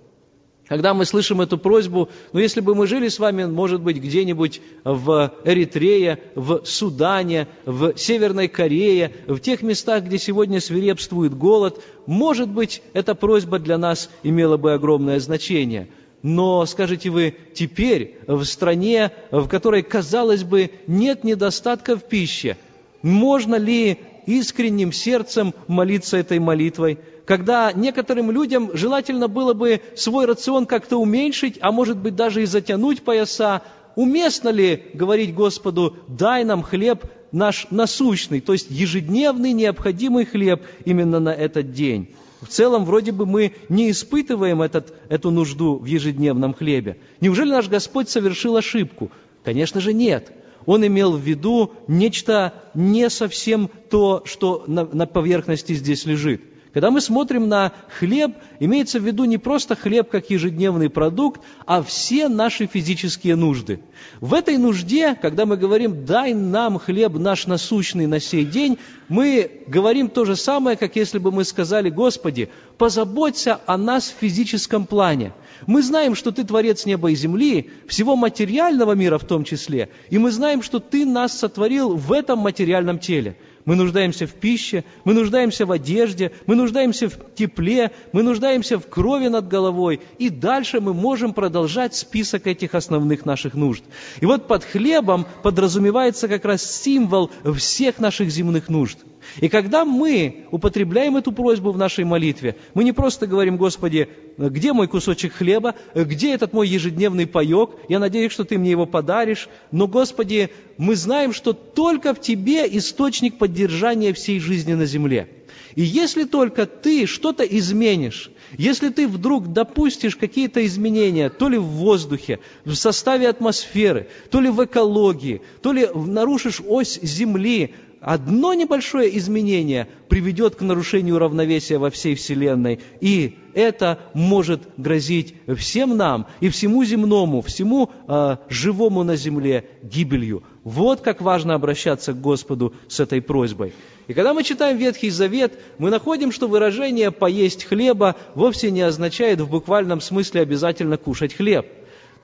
когда 0.68 0.92
мы 0.92 1.04
слышим 1.06 1.40
эту 1.40 1.56
просьбу, 1.56 2.08
ну 2.32 2.40
если 2.40 2.60
бы 2.60 2.74
мы 2.74 2.86
жили 2.86 3.08
с 3.08 3.18
вами, 3.18 3.46
может 3.46 3.80
быть, 3.80 3.96
где-нибудь 3.96 4.60
в 4.84 5.32
Эритрее, 5.44 6.20
в 6.34 6.62
Судане, 6.64 7.48
в 7.64 7.96
Северной 7.96 8.48
Корее, 8.48 9.12
в 9.26 9.38
тех 9.40 9.62
местах, 9.62 10.04
где 10.04 10.18
сегодня 10.18 10.60
свирепствует 10.60 11.34
голод, 11.34 11.82
может 12.06 12.48
быть, 12.48 12.82
эта 12.92 13.14
просьба 13.14 13.58
для 13.58 13.78
нас 13.78 14.10
имела 14.22 14.58
бы 14.58 14.74
огромное 14.74 15.18
значение. 15.20 15.88
Но, 16.22 16.66
скажите 16.66 17.10
вы, 17.10 17.34
теперь 17.54 18.18
в 18.26 18.44
стране, 18.44 19.12
в 19.30 19.48
которой, 19.48 19.82
казалось 19.82 20.42
бы, 20.42 20.70
нет 20.86 21.24
недостатка 21.24 21.96
в 21.96 22.02
пище, 22.04 22.56
можно 23.02 23.54
ли 23.54 23.98
искренним 24.26 24.92
сердцем 24.92 25.54
молиться 25.68 26.16
этой 26.16 26.40
молитвой? 26.40 26.98
Когда 27.28 27.72
некоторым 27.74 28.30
людям 28.30 28.70
желательно 28.72 29.28
было 29.28 29.52
бы 29.52 29.82
свой 29.94 30.24
рацион 30.24 30.64
как-то 30.64 30.96
уменьшить, 30.96 31.58
а 31.60 31.72
может 31.72 31.98
быть 31.98 32.16
даже 32.16 32.42
и 32.42 32.46
затянуть 32.46 33.02
пояса, 33.02 33.60
уместно 33.96 34.48
ли 34.48 34.84
говорить 34.94 35.34
Господу, 35.34 35.94
дай 36.08 36.42
нам 36.44 36.62
хлеб 36.62 37.04
наш 37.30 37.66
насущный, 37.70 38.40
то 38.40 38.54
есть 38.54 38.70
ежедневный 38.70 39.52
необходимый 39.52 40.24
хлеб 40.24 40.62
именно 40.86 41.20
на 41.20 41.28
этот 41.28 41.72
день. 41.72 42.14
В 42.40 42.46
целом, 42.46 42.86
вроде 42.86 43.12
бы 43.12 43.26
мы 43.26 43.52
не 43.68 43.90
испытываем 43.90 44.62
этот, 44.62 44.94
эту 45.10 45.30
нужду 45.30 45.76
в 45.76 45.84
ежедневном 45.84 46.54
хлебе. 46.54 46.96
Неужели 47.20 47.50
наш 47.50 47.68
Господь 47.68 48.08
совершил 48.08 48.56
ошибку? 48.56 49.10
Конечно 49.44 49.82
же, 49.82 49.92
нет. 49.92 50.32
Он 50.64 50.86
имел 50.86 51.12
в 51.12 51.20
виду 51.20 51.74
нечто 51.88 52.54
не 52.72 53.10
совсем 53.10 53.68
то, 53.90 54.22
что 54.24 54.64
на, 54.66 54.86
на 54.86 55.04
поверхности 55.04 55.74
здесь 55.74 56.06
лежит. 56.06 56.40
Когда 56.74 56.90
мы 56.90 57.00
смотрим 57.00 57.48
на 57.48 57.72
хлеб, 57.98 58.32
имеется 58.60 59.00
в 59.00 59.06
виду 59.06 59.24
не 59.24 59.38
просто 59.38 59.74
хлеб 59.74 60.10
как 60.10 60.28
ежедневный 60.28 60.90
продукт, 60.90 61.40
а 61.64 61.82
все 61.82 62.28
наши 62.28 62.66
физические 62.66 63.36
нужды. 63.36 63.80
В 64.20 64.34
этой 64.34 64.58
нужде, 64.58 65.14
когда 65.14 65.46
мы 65.46 65.56
говорим 65.56 66.04
«дай 66.04 66.34
нам 66.34 66.78
хлеб 66.78 67.14
наш 67.14 67.46
насущный 67.46 68.06
на 68.06 68.20
сей 68.20 68.44
день», 68.44 68.78
мы 69.08 69.62
говорим 69.66 70.10
то 70.10 70.26
же 70.26 70.36
самое, 70.36 70.76
как 70.76 70.96
если 70.96 71.18
бы 71.18 71.32
мы 71.32 71.44
сказали 71.44 71.88
«Господи, 71.88 72.50
позаботься 72.76 73.60
о 73.64 73.78
нас 73.78 74.10
в 74.10 74.20
физическом 74.20 74.86
плане». 74.86 75.32
Мы 75.66 75.82
знаем, 75.82 76.14
что 76.14 76.30
Ты 76.30 76.44
Творец 76.44 76.84
неба 76.84 77.10
и 77.10 77.14
земли, 77.14 77.70
всего 77.88 78.14
материального 78.14 78.92
мира 78.92 79.18
в 79.18 79.24
том 79.24 79.44
числе, 79.44 79.88
и 80.10 80.18
мы 80.18 80.30
знаем, 80.30 80.62
что 80.62 80.80
Ты 80.80 81.06
нас 81.06 81.36
сотворил 81.36 81.96
в 81.96 82.12
этом 82.12 82.40
материальном 82.40 82.98
теле– 82.98 83.38
мы 83.68 83.76
нуждаемся 83.76 84.26
в 84.26 84.32
пище, 84.32 84.82
мы 85.04 85.12
нуждаемся 85.12 85.66
в 85.66 85.72
одежде, 85.72 86.32
мы 86.46 86.54
нуждаемся 86.54 87.10
в 87.10 87.34
тепле, 87.34 87.90
мы 88.12 88.22
нуждаемся 88.22 88.78
в 88.78 88.88
крови 88.88 89.28
над 89.28 89.46
головой. 89.46 90.00
И 90.16 90.30
дальше 90.30 90.80
мы 90.80 90.94
можем 90.94 91.34
продолжать 91.34 91.94
список 91.94 92.46
этих 92.46 92.74
основных 92.74 93.26
наших 93.26 93.52
нужд. 93.52 93.84
И 94.22 94.24
вот 94.24 94.48
под 94.48 94.64
хлебом 94.64 95.26
подразумевается 95.42 96.28
как 96.28 96.46
раз 96.46 96.62
символ 96.62 97.30
всех 97.58 97.98
наших 97.98 98.30
земных 98.30 98.70
нужд– 98.70 99.00
и 99.40 99.48
когда 99.48 99.84
мы 99.84 100.46
употребляем 100.50 101.16
эту 101.16 101.32
просьбу 101.32 101.72
в 101.72 101.78
нашей 101.78 102.04
молитве, 102.04 102.56
мы 102.74 102.84
не 102.84 102.92
просто 102.92 103.26
говорим, 103.26 103.56
Господи, 103.56 104.08
где 104.36 104.72
мой 104.72 104.88
кусочек 104.88 105.34
хлеба, 105.34 105.74
где 105.94 106.34
этот 106.34 106.52
мой 106.52 106.68
ежедневный 106.68 107.26
паек, 107.26 107.70
я 107.88 107.98
надеюсь, 107.98 108.32
что 108.32 108.44
Ты 108.44 108.58
мне 108.58 108.70
его 108.70 108.86
подаришь, 108.86 109.48
но, 109.70 109.86
Господи, 109.86 110.50
мы 110.76 110.96
знаем, 110.96 111.32
что 111.32 111.52
только 111.52 112.14
в 112.14 112.20
Тебе 112.20 112.66
источник 112.76 113.38
поддержания 113.38 114.12
всей 114.12 114.40
жизни 114.40 114.74
на 114.74 114.86
земле. 114.86 115.28
И 115.74 115.82
если 115.82 116.24
только 116.24 116.66
Ты 116.66 117.06
что-то 117.06 117.44
изменишь, 117.44 118.30
если 118.56 118.88
ты 118.88 119.06
вдруг 119.06 119.52
допустишь 119.52 120.16
какие-то 120.16 120.64
изменения, 120.64 121.28
то 121.28 121.48
ли 121.48 121.58
в 121.58 121.64
воздухе, 121.64 122.40
в 122.64 122.74
составе 122.74 123.28
атмосферы, 123.28 124.08
то 124.30 124.40
ли 124.40 124.48
в 124.48 124.64
экологии, 124.64 125.42
то 125.62 125.72
ли 125.72 125.86
нарушишь 125.94 126.62
ось 126.66 126.98
Земли, 127.02 127.74
одно 128.00 128.54
небольшое 128.54 129.16
изменение 129.18 129.88
приведет 130.08 130.56
к 130.56 130.60
нарушению 130.60 131.18
равновесия 131.18 131.78
во 131.78 131.90
всей 131.90 132.14
Вселенной, 132.14 132.80
и 133.00 133.38
это 133.54 133.98
может 134.14 134.62
грозить 134.76 135.34
всем 135.56 135.96
нам 135.96 136.26
и 136.40 136.48
всему 136.48 136.84
земному, 136.84 137.42
всему 137.42 137.90
э, 138.06 138.36
живому 138.48 139.02
на 139.02 139.16
земле 139.16 139.68
гибелью. 139.82 140.42
Вот 140.64 141.00
как 141.00 141.20
важно 141.20 141.54
обращаться 141.54 142.12
к 142.12 142.20
Господу 142.20 142.74
с 142.88 143.00
этой 143.00 143.20
просьбой. 143.20 143.72
И 144.06 144.14
когда 144.14 144.34
мы 144.34 144.44
читаем 144.44 144.76
Ветхий 144.76 145.10
Завет, 145.10 145.58
мы 145.78 145.90
находим, 145.90 146.30
что 146.32 146.46
выражение 146.46 147.10
«поесть 147.10 147.64
хлеба» 147.64 148.16
вовсе 148.34 148.70
не 148.70 148.82
означает 148.82 149.40
в 149.40 149.50
буквальном 149.50 150.00
смысле 150.00 150.42
обязательно 150.42 150.96
кушать 150.96 151.34
хлеб. 151.34 151.66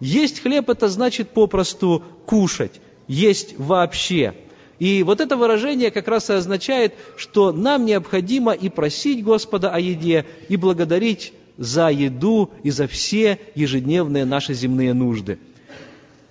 Есть 0.00 0.40
хлеб– 0.40 0.68
это 0.70 0.88
значит 0.88 1.30
попросту 1.30 2.02
кушать, 2.26 2.80
есть 3.06 3.54
вообще– 3.58 4.34
и 4.84 5.02
вот 5.02 5.22
это 5.22 5.38
выражение 5.38 5.90
как 5.90 6.08
раз 6.08 6.28
и 6.28 6.34
означает, 6.34 6.92
что 7.16 7.52
нам 7.52 7.86
необходимо 7.86 8.52
и 8.52 8.68
просить 8.68 9.24
Господа 9.24 9.70
о 9.70 9.80
еде, 9.80 10.26
и 10.50 10.58
благодарить 10.58 11.32
за 11.56 11.88
еду 11.88 12.50
и 12.62 12.68
за 12.68 12.86
все 12.86 13.38
ежедневные 13.54 14.26
наши 14.26 14.52
земные 14.52 14.92
нужды. 14.92 15.38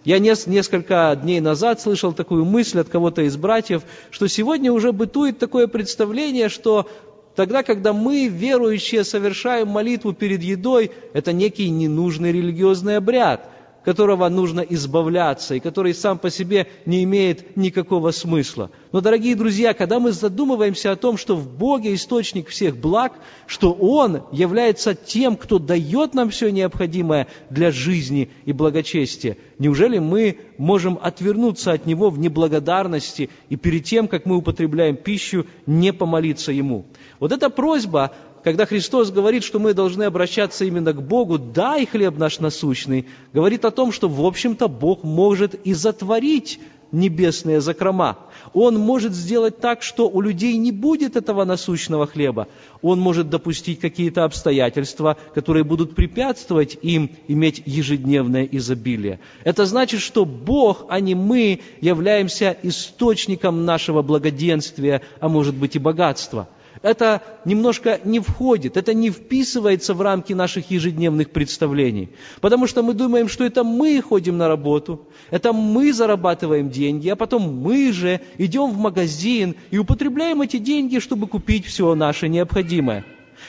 Я 0.05 0.19
несколько 0.19 1.19
дней 1.19 1.39
назад 1.39 1.81
слышал 1.81 2.13
такую 2.13 2.45
мысль 2.45 2.81
от 2.81 2.89
кого-то 2.89 3.23
из 3.23 3.37
братьев, 3.37 3.81
что 4.11 4.27
сегодня 4.27 4.71
уже 4.71 4.91
бытует 4.91 5.39
такое 5.39 5.65
представление, 5.65 6.47
что 6.47 6.87
тогда, 7.35 7.63
когда 7.63 7.91
мы, 7.91 8.27
верующие, 8.27 9.03
совершаем 9.03 9.69
молитву 9.69 10.13
перед 10.13 10.43
едой, 10.43 10.91
это 11.13 11.33
некий 11.33 11.71
ненужный 11.71 12.31
религиозный 12.31 12.97
обряд 12.97 13.49
которого 13.83 14.27
нужно 14.29 14.61
избавляться 14.61 15.55
и 15.55 15.59
который 15.59 15.93
сам 15.93 16.17
по 16.17 16.29
себе 16.29 16.67
не 16.85 17.03
имеет 17.03 17.57
никакого 17.57 18.11
смысла. 18.11 18.71
Но, 18.91 19.01
дорогие 19.01 19.35
друзья, 19.35 19.73
когда 19.73 19.99
мы 19.99 20.11
задумываемся 20.11 20.91
о 20.91 20.95
том, 20.95 21.17
что 21.17 21.35
в 21.35 21.49
Боге 21.49 21.93
источник 21.93 22.49
всех 22.49 22.77
благ, 22.77 23.13
что 23.47 23.73
Он 23.73 24.23
является 24.31 24.95
тем, 24.95 25.35
кто 25.35 25.59
дает 25.59 26.13
нам 26.13 26.29
все 26.29 26.49
необходимое 26.49 27.27
для 27.49 27.71
жизни 27.71 28.29
и 28.45 28.53
благочестия, 28.53 29.37
неужели 29.59 29.99
мы 29.99 30.37
можем 30.57 30.97
отвернуться 31.01 31.73
от 31.73 31.85
Него 31.85 32.09
в 32.09 32.19
неблагодарности 32.19 33.29
и 33.49 33.55
перед 33.55 33.83
тем, 33.83 34.07
как 34.07 34.25
мы 34.25 34.37
употребляем 34.37 34.95
пищу, 34.95 35.45
не 35.65 35.91
помолиться 35.91 36.51
Ему? 36.51 36.85
Вот 37.19 37.31
эта 37.31 37.49
просьба 37.49 38.11
когда 38.43 38.65
Христос 38.65 39.09
говорит, 39.09 39.43
что 39.43 39.59
мы 39.59 39.73
должны 39.73 40.03
обращаться 40.03 40.65
именно 40.65 40.93
к 40.93 41.01
Богу, 41.01 41.37
дай 41.37 41.85
хлеб 41.85 42.17
наш 42.17 42.39
насущный, 42.39 43.07
говорит 43.31 43.63
о 43.65 43.71
том, 43.71 43.91
что, 43.91 44.09
в 44.09 44.25
общем-то, 44.25 44.67
Бог 44.67 45.03
может 45.03 45.55
и 45.65 45.73
затворить 45.73 46.59
небесные 46.91 47.59
закрома. 47.59 48.19
Он 48.53 48.77
может 48.77 49.13
сделать 49.13 49.59
так, 49.59 49.81
что 49.81 50.09
у 50.09 50.21
людей 50.21 50.57
не 50.57 50.71
будет 50.71 51.15
этого 51.15 51.43
насущного 51.43 52.05
хлеба. 52.05 52.47
Он 52.81 52.99
может 52.99 53.29
допустить 53.29 53.79
какие-то 53.79 54.25
обстоятельства, 54.25 55.17
которые 55.33 55.63
будут 55.63 55.95
препятствовать 55.95 56.77
им 56.81 57.09
иметь 57.27 57.63
ежедневное 57.65 58.43
изобилие. 58.43 59.19
Это 59.43 59.65
значит, 59.65 60.01
что 60.01 60.25
Бог, 60.25 60.85
а 60.89 60.99
не 60.99 61.15
мы, 61.15 61.61
являемся 61.81 62.55
источником 62.61 63.65
нашего 63.65 64.03
благоденствия, 64.03 65.01
а 65.19 65.29
может 65.29 65.55
быть 65.55 65.75
и 65.75 65.79
богатства– 65.79 66.47
это 66.83 67.23
немножко 67.45 67.99
не 68.03 68.19
входит, 68.19 68.77
это 68.77 68.93
не 68.93 69.09
вписывается 69.09 69.93
в 69.95 70.01
рамки 70.01 70.33
наших 70.33 70.69
ежедневных 70.69 71.31
представлений. 71.31 72.09
Потому 72.41 72.67
что 72.67 72.83
мы 72.83 72.93
думаем, 72.93 73.29
что 73.29 73.45
это 73.45 73.63
мы 73.63 73.99
ходим 74.01 74.37
на 74.37 74.47
работу, 74.47 75.07
это 75.31 75.53
мы 75.53 75.93
зарабатываем 75.93 76.69
деньги, 76.69 77.09
а 77.09 77.15
потом 77.15 77.41
мы 77.41 77.91
же 77.93 78.19
идем 78.37 78.69
в 78.69 78.77
магазин 78.77 79.55
и 79.71 79.77
употребляем 79.77 80.41
эти 80.41 80.57
деньги, 80.57 80.99
чтобы 80.99 81.27
купить 81.27 81.65
все 81.65 81.95
наше 81.95 82.27
необходимое. 82.27 83.05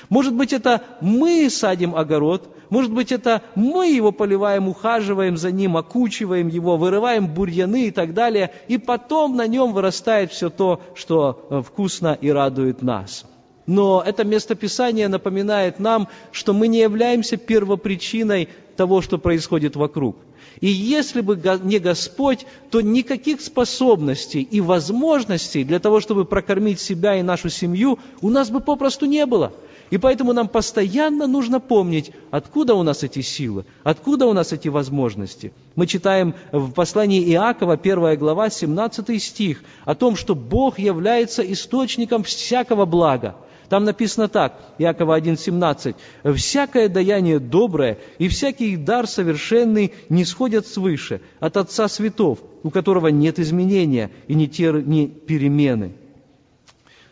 Может 0.09 0.35
быть, 0.35 0.53
это 0.53 0.83
мы 1.01 1.49
садим 1.51 1.95
огород, 1.95 2.49
может 2.71 2.93
быть, 2.93 3.13
это 3.13 3.43
мы 3.55 3.89
его 3.89 4.11
поливаем, 4.11 4.69
ухаживаем 4.69 5.37
за 5.37 5.53
ним, 5.53 5.77
окучиваем 5.77 6.49
его, 6.49 6.77
вырываем 6.77 7.29
бурьяны 7.29 7.87
и 7.87 7.91
так 7.91 8.15
далее, 8.15 8.53
и 8.69 8.79
потом 8.79 9.37
на 9.37 9.47
нем 9.47 9.73
вырастает 9.73 10.33
все 10.33 10.51
то, 10.51 10.81
что 10.95 11.47
э, 11.51 11.63
вкусно 11.63 12.19
и 12.21 12.31
радует 12.31 12.83
нас. 12.83 13.27
Но 13.67 14.03
это 14.05 14.25
местописание 14.25 15.09
напоминает 15.09 15.79
нам, 15.79 16.09
что 16.33 16.53
мы 16.53 16.69
не 16.69 16.81
являемся 16.81 17.37
первопричиной 17.37 18.49
того, 18.77 19.01
что 19.01 19.19
происходит 19.19 19.77
вокруг. 19.77 20.17
И 20.61 20.67
если 20.67 21.21
бы 21.21 21.41
не 21.63 21.79
Господь, 21.79 22.45
то 22.71 22.81
никаких 22.81 23.41
способностей 23.41 24.43
и 24.43 24.61
возможностей 24.61 25.65
для 25.65 25.79
того, 25.79 26.01
чтобы 26.01 26.25
прокормить 26.25 26.81
себя 26.81 27.17
и 27.17 27.23
нашу 27.23 27.49
семью, 27.49 27.99
у 28.21 28.31
нас 28.31 28.51
бы 28.51 28.61
попросту 28.61 29.07
не 29.07 29.25
было– 29.27 29.53
и 29.91 29.99
поэтому 29.99 30.33
нам 30.33 30.49
постоянно 30.49 31.27
нужно 31.27 31.61
помнить, 31.61 32.13
откуда 32.31 32.75
у 32.75 32.83
нас 32.83 33.03
эти 33.03 33.21
силы, 33.21 33.65
откуда 33.83 34.27
у 34.27 34.33
нас 34.33 34.53
эти 34.53 34.69
возможности. 34.69 35.53
Мы 35.77 35.87
читаем 35.87 36.35
в 36.53 36.73
послании 36.73 37.23
Иакова, 37.33 37.75
1 37.75 38.19
глава, 38.19 38.51
17 38.51 39.23
стих, 39.23 39.63
о 39.85 39.95
том, 39.95 40.17
что 40.17 40.35
Бог 40.35 40.79
является 40.79 41.43
источником 41.43 42.23
всякого 42.25 42.85
блага. 42.87 43.37
Там 43.69 43.85
написано 43.85 44.29
так, 44.29 44.61
Иакова 44.79 45.19
1,17, 45.19 45.95
«Всякое 46.35 46.89
даяние 46.89 47.39
доброе 47.39 47.99
и 48.19 48.29
всякий 48.29 48.77
дар 48.77 49.07
совершенный 49.07 49.93
не 50.09 50.25
сходят 50.25 50.67
свыше, 50.67 51.21
от 51.41 51.57
Отца 51.57 51.89
Светов, 51.89 52.41
у 52.63 52.71
которого 52.71 53.09
нет 53.09 53.39
изменения 53.39 54.11
и 54.29 54.35
ни 54.35 54.47
перемены». 54.47 55.93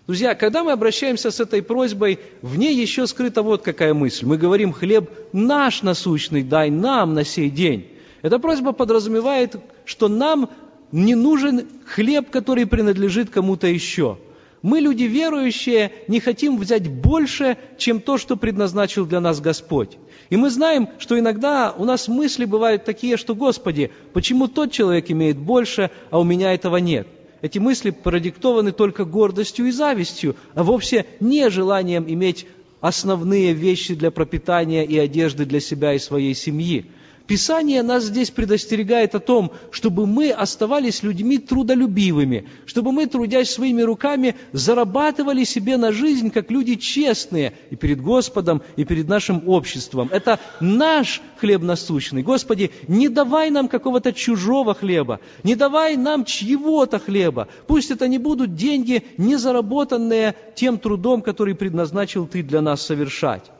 Друзья, 0.07 0.35
когда 0.35 0.65
мы 0.65 0.73
обращаемся 0.73 1.31
с 1.31 1.39
этой 1.39 1.63
просьбой, 1.63 2.19
в 2.43 2.59
ней 2.59 2.75
еще 2.75 3.07
скрыта 3.07 3.43
вот 3.43 3.63
какая 3.63 3.95
мысль. 3.95 4.27
Мы 4.27 4.37
говорим, 4.37 4.73
хлеб 4.73 5.09
наш 5.33 5.83
насущный 5.83 6.43
дай 6.43 6.71
нам 6.71 7.15
на 7.15 7.25
сей 7.25 7.49
день. 7.51 7.87
Эта 8.21 8.41
просьба 8.41 8.73
подразумевает, 8.73 9.57
что 9.85 10.09
нам 10.09 10.51
не 10.91 11.15
нужен 11.15 11.69
хлеб, 11.87 12.31
который 12.31 12.67
принадлежит 12.67 13.31
кому-то 13.31 13.69
еще. 13.69 14.19
Мы, 14.61 14.81
люди 14.81 15.05
верующие, 15.05 15.93
не 16.09 16.19
хотим 16.19 16.57
взять 16.57 16.89
больше, 16.89 17.57
чем 17.79 18.01
то, 18.01 18.19
что 18.19 18.37
предназначил 18.37 19.07
для 19.07 19.21
нас 19.21 19.41
Господь. 19.41 19.99
И 20.31 20.37
мы 20.37 20.51
знаем, 20.51 20.89
что 20.99 21.19
иногда 21.19 21.73
у 21.77 21.85
нас 21.85 22.09
мысли 22.09 22.45
бывают 22.45 22.85
такие, 22.85 23.17
что, 23.17 23.37
Господи, 23.37 23.93
почему 24.13 24.49
тот 24.49 24.73
человек 24.73 25.11
имеет 25.13 25.37
больше, 25.37 25.91
а 26.11 26.19
у 26.19 26.25
меня 26.25 26.55
этого 26.55 26.79
нет? 26.79 27.07
Эти 27.43 27.59
мысли 27.59 27.91
продиктованы 27.91 28.71
только 28.73 29.05
гордостью 29.05 29.67
и 29.67 29.73
завистью, 29.73 30.37
а 30.55 30.63
вовсе 30.63 31.07
не 31.21 31.51
желанием 31.51 32.05
иметь 32.09 32.47
основные 32.81 33.53
вещи 33.53 33.95
для 33.95 34.11
пропитания 34.13 34.85
и 34.85 34.97
одежды 34.97 35.45
для 35.45 35.61
себя 35.61 35.93
и 35.93 35.99
своей 35.99 36.35
семьи. 36.35 36.87
Писание 37.33 37.83
нас 37.83 38.05
здесь 38.05 38.31
предостерегает 38.31 39.15
о 39.15 39.19
том, 39.19 39.53
чтобы 39.71 40.07
мы 40.07 40.33
оставались 40.33 41.03
людьми 41.03 41.39
трудолюбивыми, 41.39 42.47
чтобы 42.67 42.93
мы, 42.93 43.07
трудясь 43.07 43.49
своими 43.49 43.81
руками, 43.81 44.37
зарабатывали 44.53 45.45
себе 45.45 45.79
на 45.79 45.93
жизнь, 45.93 46.31
как 46.31 46.51
люди 46.51 46.75
честные 46.75 47.55
и 47.71 47.77
перед 47.77 48.03
Господом, 48.03 48.61
и 48.77 48.85
перед 48.85 49.09
нашим 49.09 49.49
обществом. 49.49 50.11
Это 50.13 50.41
наш 50.61 51.23
хлеб 51.39 51.63
насущный. 51.63 52.23
Господи, 52.23 52.71
не 52.87 53.09
давай 53.09 53.49
нам 53.49 53.69
какого-то 53.69 54.13
чужого 54.13 54.75
хлеба, 54.75 55.19
не 55.43 55.55
давай 55.55 55.97
нам 55.97 56.27
чьего-то 56.27 56.99
хлеба. 56.99 57.49
Пусть 57.67 57.91
это 57.91 58.09
не 58.09 58.19
будут 58.19 58.57
деньги, 58.57 59.05
не 59.17 59.37
заработанные 59.37 60.35
тем 60.55 60.79
трудом, 60.79 61.23
который 61.23 61.55
предназначил 61.55 62.27
Ты 62.27 62.43
для 62.43 62.61
нас 62.61 62.83
совершать. 62.83 63.51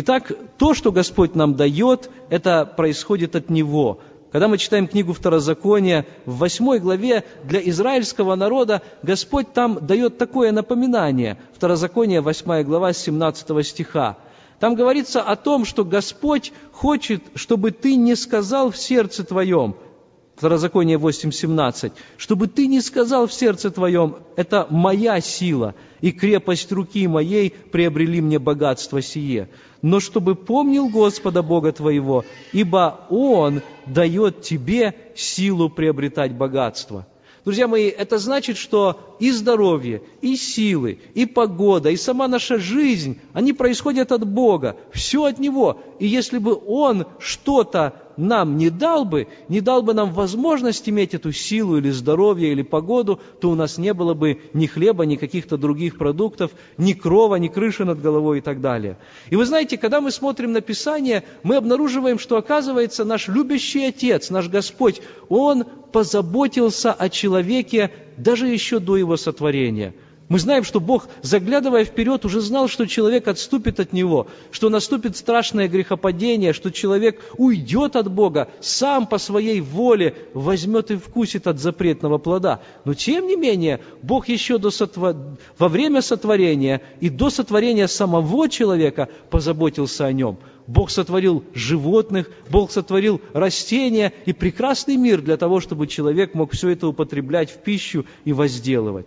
Итак, 0.00 0.30
то, 0.58 0.74
что 0.74 0.92
Господь 0.92 1.34
нам 1.34 1.56
дает, 1.56 2.08
это 2.30 2.64
происходит 2.64 3.34
от 3.34 3.50
Него. 3.50 3.98
Когда 4.30 4.46
мы 4.46 4.56
читаем 4.56 4.86
книгу 4.86 5.12
Второзакония, 5.12 6.06
в 6.24 6.38
восьмой 6.38 6.78
главе 6.78 7.24
для 7.42 7.58
израильского 7.68 8.36
народа 8.36 8.82
Господь 9.02 9.52
там 9.52 9.84
дает 9.84 10.16
такое 10.16 10.52
напоминание. 10.52 11.36
Второзаконие, 11.52 12.20
восьмая 12.20 12.62
глава, 12.62 12.92
17 12.92 13.66
стиха. 13.66 14.18
Там 14.60 14.76
говорится 14.76 15.20
о 15.20 15.34
том, 15.34 15.64
что 15.64 15.84
Господь 15.84 16.52
хочет, 16.70 17.24
чтобы 17.34 17.72
ты 17.72 17.96
не 17.96 18.14
сказал 18.14 18.70
в 18.70 18.76
сердце 18.76 19.24
твоем, 19.24 19.74
Второзаконие 20.38 20.98
8.17, 20.98 21.92
чтобы 22.16 22.46
ты 22.46 22.66
не 22.66 22.80
сказал 22.80 23.26
в 23.26 23.32
сердце 23.32 23.70
твоем, 23.70 24.16
это 24.36 24.66
моя 24.70 25.20
сила, 25.20 25.74
и 26.00 26.12
крепость 26.12 26.72
руки 26.72 27.06
моей 27.06 27.50
приобрели 27.50 28.20
мне 28.20 28.38
богатство 28.38 29.02
сие 29.02 29.48
но 29.82 30.00
чтобы 30.00 30.34
помнил 30.34 30.88
Господа 30.88 31.42
Бога 31.42 31.72
твоего, 31.72 32.24
ибо 32.52 33.06
Он 33.10 33.62
дает 33.86 34.42
тебе 34.42 34.94
силу 35.14 35.68
приобретать 35.68 36.34
богатство». 36.34 37.06
Друзья 37.44 37.66
мои, 37.66 37.86
это 37.86 38.18
значит, 38.18 38.58
что 38.58 39.16
и 39.20 39.30
здоровье, 39.30 40.02
и 40.20 40.36
силы, 40.36 40.98
и 41.14 41.24
погода, 41.24 41.88
и 41.88 41.96
сама 41.96 42.28
наша 42.28 42.58
жизнь, 42.58 43.20
они 43.32 43.54
происходят 43.54 44.12
от 44.12 44.28
Бога, 44.28 44.76
все 44.92 45.24
от 45.24 45.38
Него. 45.38 45.80
И 45.98 46.06
если 46.06 46.36
бы 46.36 46.60
Он 46.66 47.06
что-то 47.18 47.94
нам 48.18 48.58
не 48.58 48.68
дал 48.68 49.04
бы, 49.04 49.28
не 49.48 49.60
дал 49.60 49.82
бы 49.82 49.94
нам 49.94 50.12
возможность 50.12 50.88
иметь 50.88 51.14
эту 51.14 51.32
силу 51.32 51.78
или 51.78 51.90
здоровье, 51.90 52.52
или 52.52 52.62
погоду, 52.62 53.20
то 53.40 53.50
у 53.50 53.54
нас 53.54 53.78
не 53.78 53.94
было 53.94 54.12
бы 54.12 54.40
ни 54.52 54.66
хлеба, 54.66 55.06
ни 55.06 55.16
каких-то 55.16 55.56
других 55.56 55.96
продуктов, 55.96 56.50
ни 56.76 56.92
крова, 56.92 57.36
ни 57.36 57.48
крыши 57.48 57.84
над 57.84 58.02
головой 58.02 58.38
и 58.38 58.40
так 58.40 58.60
далее. 58.60 58.98
И 59.30 59.36
вы 59.36 59.46
знаете, 59.46 59.78
когда 59.78 60.00
мы 60.00 60.10
смотрим 60.10 60.52
на 60.52 60.60
Писание, 60.60 61.22
мы 61.42 61.56
обнаруживаем, 61.56 62.18
что 62.18 62.36
оказывается 62.36 63.04
наш 63.04 63.28
любящий 63.28 63.86
Отец, 63.86 64.30
наш 64.30 64.48
Господь, 64.48 65.00
Он 65.28 65.64
позаботился 65.92 66.92
о 66.92 67.08
человеке 67.08 67.92
даже 68.16 68.48
еще 68.48 68.80
до 68.80 68.96
его 68.96 69.16
сотворения– 69.16 69.94
мы 70.28 70.38
знаем, 70.38 70.62
что 70.62 70.78
Бог, 70.78 71.08
заглядывая 71.22 71.84
вперед, 71.84 72.24
уже 72.26 72.40
знал, 72.40 72.68
что 72.68 72.86
человек 72.86 73.28
отступит 73.28 73.80
от 73.80 73.94
Него, 73.94 74.26
что 74.50 74.68
наступит 74.68 75.16
страшное 75.16 75.68
грехопадение, 75.68 76.52
что 76.52 76.70
человек 76.70 77.20
уйдет 77.38 77.96
от 77.96 78.12
Бога, 78.12 78.48
сам 78.60 79.06
по 79.06 79.16
своей 79.16 79.62
воле 79.62 80.14
возьмет 80.34 80.90
и 80.90 80.96
вкусит 80.96 81.46
от 81.46 81.58
запретного 81.58 82.18
плода. 82.18 82.60
Но 82.84 82.92
тем 82.92 83.26
не 83.26 83.36
менее, 83.36 83.80
Бог 84.02 84.28
еще 84.28 84.58
до 84.58 84.70
сотво... 84.70 85.16
во 85.56 85.68
время 85.68 86.02
сотворения 86.02 86.82
и 87.00 87.08
до 87.08 87.30
сотворения 87.30 87.88
самого 87.88 88.50
человека 88.50 89.08
позаботился 89.30 90.04
о 90.04 90.12
нем. 90.12 90.38
Бог 90.66 90.90
сотворил 90.90 91.42
животных, 91.54 92.30
Бог 92.50 92.70
сотворил 92.70 93.22
растения 93.32 94.12
и 94.26 94.34
прекрасный 94.34 94.96
мир 94.98 95.22
для 95.22 95.38
того, 95.38 95.60
чтобы 95.60 95.86
человек 95.86 96.34
мог 96.34 96.52
все 96.52 96.68
это 96.68 96.86
употреблять 96.86 97.50
в 97.50 97.62
пищу 97.62 98.04
и 98.26 98.34
возделывать. 98.34 99.06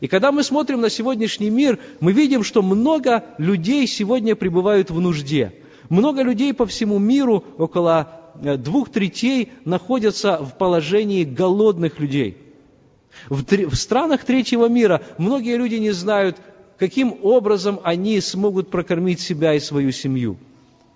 И 0.00 0.08
когда 0.08 0.32
мы 0.32 0.42
смотрим 0.42 0.80
на 0.80 0.88
сегодняшний 0.88 1.50
мир, 1.50 1.78
мы 2.00 2.12
видим, 2.12 2.42
что 2.42 2.62
много 2.62 3.24
людей 3.38 3.86
сегодня 3.86 4.34
пребывают 4.34 4.90
в 4.90 4.98
нужде. 5.00 5.52
Много 5.90 6.22
людей 6.22 6.54
по 6.54 6.66
всему 6.66 6.98
миру, 6.98 7.44
около 7.58 8.32
э, 8.42 8.56
двух 8.56 8.90
третей, 8.90 9.52
находятся 9.64 10.38
в 10.38 10.56
положении 10.56 11.24
голодных 11.24 12.00
людей. 12.00 12.38
В, 13.28 13.44
в 13.44 13.74
странах 13.74 14.24
третьего 14.24 14.68
мира 14.68 15.02
многие 15.18 15.56
люди 15.56 15.74
не 15.74 15.90
знают, 15.90 16.38
каким 16.78 17.18
образом 17.22 17.80
они 17.82 18.20
смогут 18.20 18.70
прокормить 18.70 19.20
себя 19.20 19.54
и 19.54 19.60
свою 19.60 19.92
семью. 19.92 20.38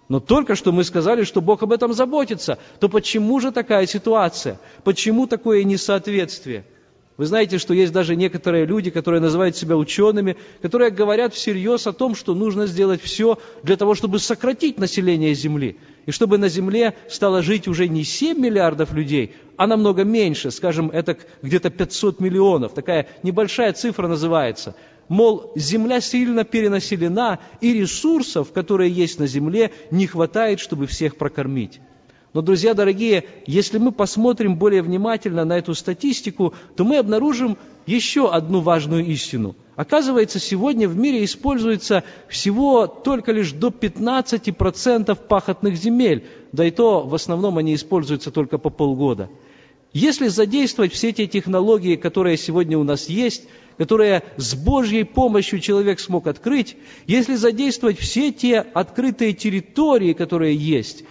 Но 0.09 0.21
только 0.21 0.55
что 0.55 0.73
мы 0.73 0.85
сказали, 0.85 1.25
что 1.25 1.41
Бог 1.41 1.63
об 1.63 1.73
этом 1.73 1.93
заботится. 1.93 2.59
То 2.79 2.89
почему 2.89 3.41
же 3.41 3.53
такая 3.53 3.87
ситуация? 3.87 4.59
Почему 4.83 5.27
такое 5.27 5.65
несоответствие? 5.65 6.65
Вы 7.17 7.27
знаете, 7.27 7.59
что 7.59 7.75
есть 7.75 7.93
даже 7.93 8.17
некоторые 8.17 8.67
люди, 8.67 8.91
которые 8.91 9.21
называют 9.21 9.57
себя 9.57 9.77
учеными, 9.77 10.37
которые 10.61 10.91
говорят 10.91 11.33
всерьез 11.33 11.87
о 11.87 11.93
том, 11.93 12.17
что 12.17 12.35
нужно 12.35 12.67
сделать 12.67 13.01
все 13.01 13.39
для 13.63 13.77
того, 13.77 13.95
чтобы 13.95 14.19
сократить 14.19 14.79
население 14.79 15.33
Земли. 15.35 15.77
И 16.07 16.11
чтобы 16.11 16.39
на 16.39 16.49
Земле 16.49 16.95
стало 17.09 17.41
жить 17.41 17.69
уже 17.69 17.87
не 17.87 18.03
7 18.03 18.37
миллиардов 18.39 18.93
людей, 18.93 19.37
а 19.57 19.69
намного 19.69 20.03
меньше, 20.03 20.51
скажем, 20.51 20.91
это 20.91 21.17
где-то 21.41 21.71
500 21.71 22.19
миллионов. 22.19 22.75
Такая 22.75 23.07
небольшая 23.23 23.73
цифра 23.75 24.09
называется. 24.09 24.75
Мол, 25.09 25.53
Земля 25.55 26.01
сильно 26.01 26.45
перенаселена, 26.45 27.39
и 27.61 27.75
ресурсов, 27.75 28.53
которые 28.53 28.91
есть 28.91 29.21
на 29.21 29.29
Земле, 29.29 29.71
не 29.93 30.09
хватает, 30.09 30.59
чтобы 30.59 30.89
всех 30.89 31.17
прокормить. 31.17 31.81
Но, 32.35 32.43
друзья 32.43 32.75
дорогие, 32.75 33.25
если 33.47 33.79
мы 33.79 33.93
посмотрим 33.93 34.57
более 34.57 34.83
внимательно 34.83 35.45
на 35.45 35.57
эту 35.57 35.73
статистику, 35.75 36.53
то 36.75 36.85
мы 36.85 36.99
обнаружим 36.99 37.57
еще 37.87 38.29
одну 38.29 38.61
важную 38.61 39.07
истину. 39.07 39.55
Оказывается, 39.77 40.41
сегодня 40.41 40.89
в 40.89 40.97
мире 40.97 41.25
используется 41.25 42.03
всего 42.29 42.89
только 42.89 43.31
лишь 43.31 43.53
до 43.53 43.69
15% 43.69 45.15
пахотных 45.15 45.77
земель, 45.77 46.27
да 46.51 46.67
и 46.67 46.73
то 46.73 47.03
в 47.03 47.15
основном 47.15 47.59
они 47.59 47.77
используются 47.77 48.33
только 48.33 48.59
по 48.59 48.69
полгода. 48.69 49.31
Если 49.93 50.27
задействовать 50.27 50.93
все 50.93 51.13
те 51.13 51.29
технологии, 51.29 51.95
которые 51.95 52.37
сегодня 52.37 52.77
у 52.77 52.83
нас 52.83 53.09
есть, 53.09 53.45
которые 53.79 54.25
с 54.37 54.57
Божьей 54.57 55.05
помощью 55.05 55.61
человек 55.61 56.01
смог 56.01 56.27
открыть, 56.27 56.77
если 57.07 57.37
задействовать 57.37 58.01
все 58.01 58.33
те 58.33 58.59
открытые 58.59 59.35
территории, 59.35 60.15
которые 60.15 60.57
есть, 60.57 61.05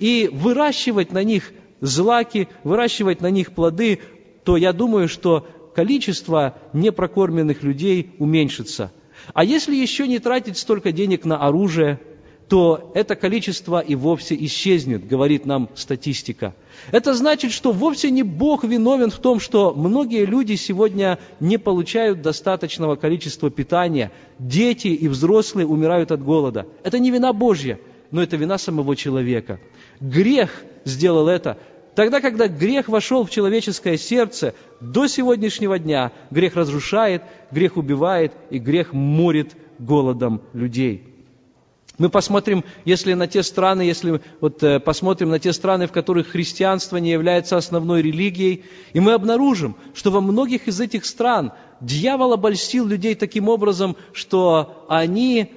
и 0.00 0.28
выращивать 0.32 1.12
на 1.12 1.22
них 1.22 1.52
злаки, 1.80 2.48
выращивать 2.64 3.20
на 3.20 3.30
них 3.30 3.52
плоды, 3.52 4.00
то 4.44 4.56
я 4.56 4.72
думаю, 4.72 5.08
что 5.08 5.46
количество 5.74 6.58
непрокормленных 6.72 7.62
людей 7.62 8.10
уменьшится. 8.18 8.92
А 9.34 9.44
если 9.44 9.76
еще 9.76 10.08
не 10.08 10.18
тратить 10.18 10.58
столько 10.58 10.92
денег 10.92 11.24
на 11.24 11.46
оружие, 11.46 12.00
то 12.48 12.90
это 12.94 13.14
количество 13.14 13.78
и 13.78 13.94
вовсе 13.94 14.34
исчезнет, 14.34 15.06
говорит 15.06 15.46
нам 15.46 15.68
статистика. 15.76 16.56
Это 16.90 17.14
значит, 17.14 17.52
что 17.52 17.70
вовсе 17.70 18.10
не 18.10 18.24
Бог 18.24 18.64
виновен 18.64 19.10
в 19.10 19.18
том, 19.20 19.38
что 19.38 19.72
многие 19.72 20.24
люди 20.24 20.56
сегодня 20.56 21.20
не 21.38 21.58
получают 21.58 22.22
достаточного 22.22 22.96
количества 22.96 23.50
питания. 23.50 24.10
Дети 24.40 24.88
и 24.88 25.06
взрослые 25.06 25.66
умирают 25.68 26.10
от 26.10 26.24
голода. 26.24 26.66
Это 26.82 26.98
не 26.98 27.12
вина 27.12 27.32
Божья, 27.32 27.78
но 28.10 28.20
это 28.20 28.36
вина 28.36 28.58
самого 28.58 28.96
человека. 28.96 29.60
Грех 30.00 30.50
сделал 30.84 31.28
это. 31.28 31.58
Тогда, 31.94 32.20
когда 32.20 32.48
грех 32.48 32.88
вошел 32.88 33.24
в 33.24 33.30
человеческое 33.30 33.98
сердце, 33.98 34.54
до 34.80 35.06
сегодняшнего 35.06 35.78
дня 35.78 36.12
грех 36.30 36.56
разрушает, 36.56 37.22
грех 37.50 37.76
убивает 37.76 38.32
и 38.48 38.58
грех 38.58 38.92
морит 38.92 39.56
голодом 39.78 40.40
людей. 40.52 41.10
Мы 41.98 42.08
посмотрим, 42.08 42.64
если 42.86 43.12
на 43.12 43.26
те 43.26 43.42
страны, 43.42 43.82
если 43.82 44.22
вот 44.40 44.62
э, 44.62 44.80
посмотрим 44.80 45.28
на 45.28 45.38
те 45.38 45.52
страны, 45.52 45.86
в 45.86 45.92
которых 45.92 46.28
христианство 46.28 46.96
не 46.96 47.10
является 47.10 47.58
основной 47.58 48.00
религией, 48.00 48.64
и 48.94 49.00
мы 49.00 49.12
обнаружим, 49.12 49.76
что 49.92 50.10
во 50.10 50.22
многих 50.22 50.66
из 50.66 50.80
этих 50.80 51.04
стран 51.04 51.52
дьявол 51.82 52.32
обольстил 52.32 52.86
людей 52.86 53.14
таким 53.14 53.50
образом, 53.50 53.96
что 54.14 54.86
они 54.88 55.52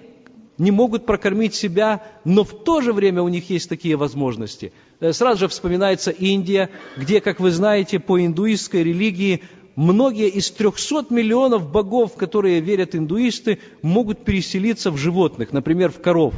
не 0.57 0.71
могут 0.71 1.05
прокормить 1.05 1.55
себя, 1.55 2.03
но 2.25 2.43
в 2.43 2.63
то 2.63 2.81
же 2.81 2.93
время 2.93 3.21
у 3.21 3.27
них 3.27 3.49
есть 3.49 3.69
такие 3.69 3.95
возможности. 3.95 4.71
Э, 4.99 5.13
сразу 5.13 5.41
же 5.41 5.47
вспоминается 5.47 6.11
Индия, 6.11 6.69
где, 6.97 7.21
как 7.21 7.39
вы 7.39 7.51
знаете, 7.51 7.99
по 7.99 8.23
индуистской 8.23 8.83
религии 8.83 9.41
многие 9.75 10.29
из 10.29 10.51
300 10.51 11.07
миллионов 11.09 11.71
богов, 11.71 12.13
в 12.13 12.17
которые 12.17 12.59
верят 12.59 12.95
индуисты, 12.95 13.59
могут 13.81 14.23
переселиться 14.23 14.91
в 14.91 14.97
животных, 14.97 15.51
например, 15.51 15.91
в 15.91 16.01
коров. 16.01 16.33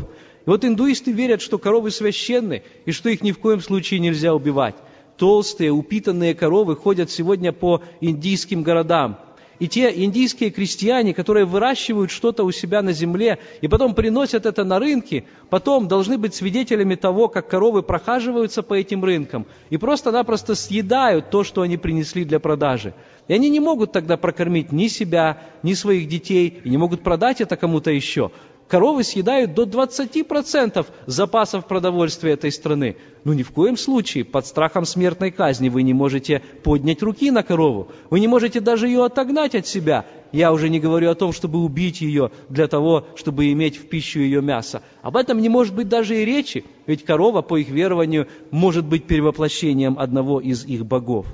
И 0.45 0.49
вот 0.49 0.63
индуисты 0.63 1.11
верят, 1.11 1.41
что 1.41 1.57
коровы 1.57 1.91
священны, 1.91 2.63
и 2.85 2.91
что 2.91 3.09
их 3.09 3.21
ни 3.21 3.31
в 3.31 3.39
коем 3.39 3.61
случае 3.61 3.99
нельзя 3.99 4.33
убивать. 4.33 4.75
Толстые, 5.17 5.71
упитанные 5.71 6.35
коровы 6.35 6.75
ходят 6.75 7.09
сегодня 7.09 7.51
по 7.51 7.81
индийским 8.01 8.63
городам. 8.63 9.17
И 9.59 9.67
те 9.67 9.91
индийские 10.03 10.49
крестьяне, 10.49 11.13
которые 11.13 11.45
выращивают 11.45 12.11
что-то 12.11 12.43
у 12.43 12.51
себя 12.51 12.81
на 12.81 12.91
земле 12.91 13.39
и 13.61 13.67
потом 13.67 13.95
приносят 13.95 14.45
это 14.45 14.63
на 14.63 14.79
рынки, 14.79 15.25
потом 15.49 15.87
должны 15.87 16.17
быть 16.17 16.35
свидетелями 16.35 16.95
того, 16.95 17.29
как 17.29 17.47
коровы 17.47 17.81
прохаживаются 17.81 18.63
по 18.63 18.73
этим 18.73 19.03
рынкам 19.03 19.45
и 19.69 19.77
просто-напросто 19.77 20.55
съедают 20.55 21.29
то, 21.29 21.43
что 21.43 21.61
они 21.61 21.77
принесли 21.77 22.25
для 22.25 22.39
продажи. 22.39 22.93
И 23.27 23.33
они 23.33 23.49
не 23.49 23.59
могут 23.59 23.91
тогда 23.91 24.17
прокормить 24.17 24.71
ни 24.71 24.87
себя, 24.87 25.41
ни 25.63 25.73
своих 25.73 26.07
детей, 26.07 26.61
и 26.63 26.69
не 26.69 26.77
могут 26.77 27.01
продать 27.01 27.41
это 27.41 27.55
кому-то 27.55 27.91
еще. 27.91 28.31
Коровы 28.67 29.03
съедают 29.03 29.53
до 29.53 29.63
20% 29.63 30.85
запасов 31.05 31.67
продовольствия 31.67 32.33
этой 32.33 32.51
страны. 32.51 32.97
Но 33.23 33.35
ни 33.35 33.43
в 33.43 33.51
коем 33.51 33.77
случае 33.77 34.25
под 34.25 34.47
страхом 34.47 34.85
смертной 34.85 35.29
казни 35.29 35.69
вы 35.69 35.83
не 35.83 35.93
можете 35.93 36.41
поднять 36.63 37.03
руки 37.03 37.29
на 37.29 37.43
корову. 37.43 37.89
Вы 38.09 38.19
не 38.19 38.27
можете 38.27 38.61
даже 38.61 38.87
ее 38.87 39.05
отогнать 39.05 39.53
от 39.53 39.67
себя. 39.67 40.05
Я 40.31 40.51
уже 40.51 40.69
не 40.69 40.79
говорю 40.79 41.11
о 41.11 41.15
том, 41.15 41.31
чтобы 41.31 41.59
убить 41.59 42.01
ее 42.01 42.31
для 42.49 42.67
того, 42.67 43.05
чтобы 43.15 43.51
иметь 43.51 43.77
в 43.77 43.87
пищу 43.87 44.19
ее 44.19 44.41
мясо. 44.41 44.81
Об 45.03 45.15
этом 45.15 45.39
не 45.39 45.49
может 45.49 45.75
быть 45.75 45.87
даже 45.87 46.19
и 46.19 46.25
речи, 46.25 46.65
ведь 46.87 47.05
корова, 47.05 47.43
по 47.43 47.57
их 47.57 47.69
верованию, 47.69 48.27
может 48.49 48.85
быть 48.85 49.05
перевоплощением 49.05 49.99
одного 49.99 50.39
из 50.39 50.65
их 50.65 50.85
богов. 50.85 51.27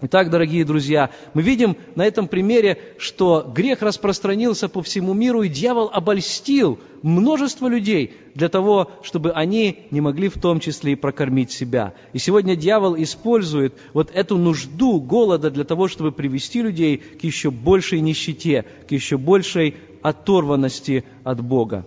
Итак, 0.00 0.30
дорогие 0.30 0.64
друзья, 0.64 1.10
мы 1.34 1.42
видим 1.42 1.76
на 1.96 2.06
этом 2.06 2.28
примере, 2.28 2.78
что 2.98 3.50
грех 3.52 3.82
распространился 3.82 4.68
по 4.68 4.80
всему 4.80 5.12
миру, 5.12 5.42
и 5.42 5.48
дьявол 5.48 5.90
обольстил 5.92 6.78
множество 7.02 7.66
людей 7.66 8.12
для 8.36 8.48
того, 8.48 8.92
чтобы 9.02 9.32
они 9.32 9.86
не 9.90 10.00
могли 10.00 10.28
в 10.28 10.38
том 10.38 10.60
числе 10.60 10.92
и 10.92 10.96
прокормить 10.96 11.50
себя. 11.50 11.94
И 12.12 12.18
сегодня 12.18 12.54
дьявол 12.54 12.94
использует 12.96 13.74
вот 13.92 14.12
эту 14.14 14.38
нужду 14.38 15.00
голода 15.00 15.50
для 15.50 15.64
того, 15.64 15.88
чтобы 15.88 16.12
привести 16.12 16.62
людей 16.62 16.98
к 16.98 17.24
еще 17.24 17.50
большей 17.50 17.98
нищете, 17.98 18.66
к 18.88 18.92
еще 18.92 19.18
большей 19.18 19.74
оторванности 20.02 21.02
от 21.24 21.42
Бога. 21.42 21.84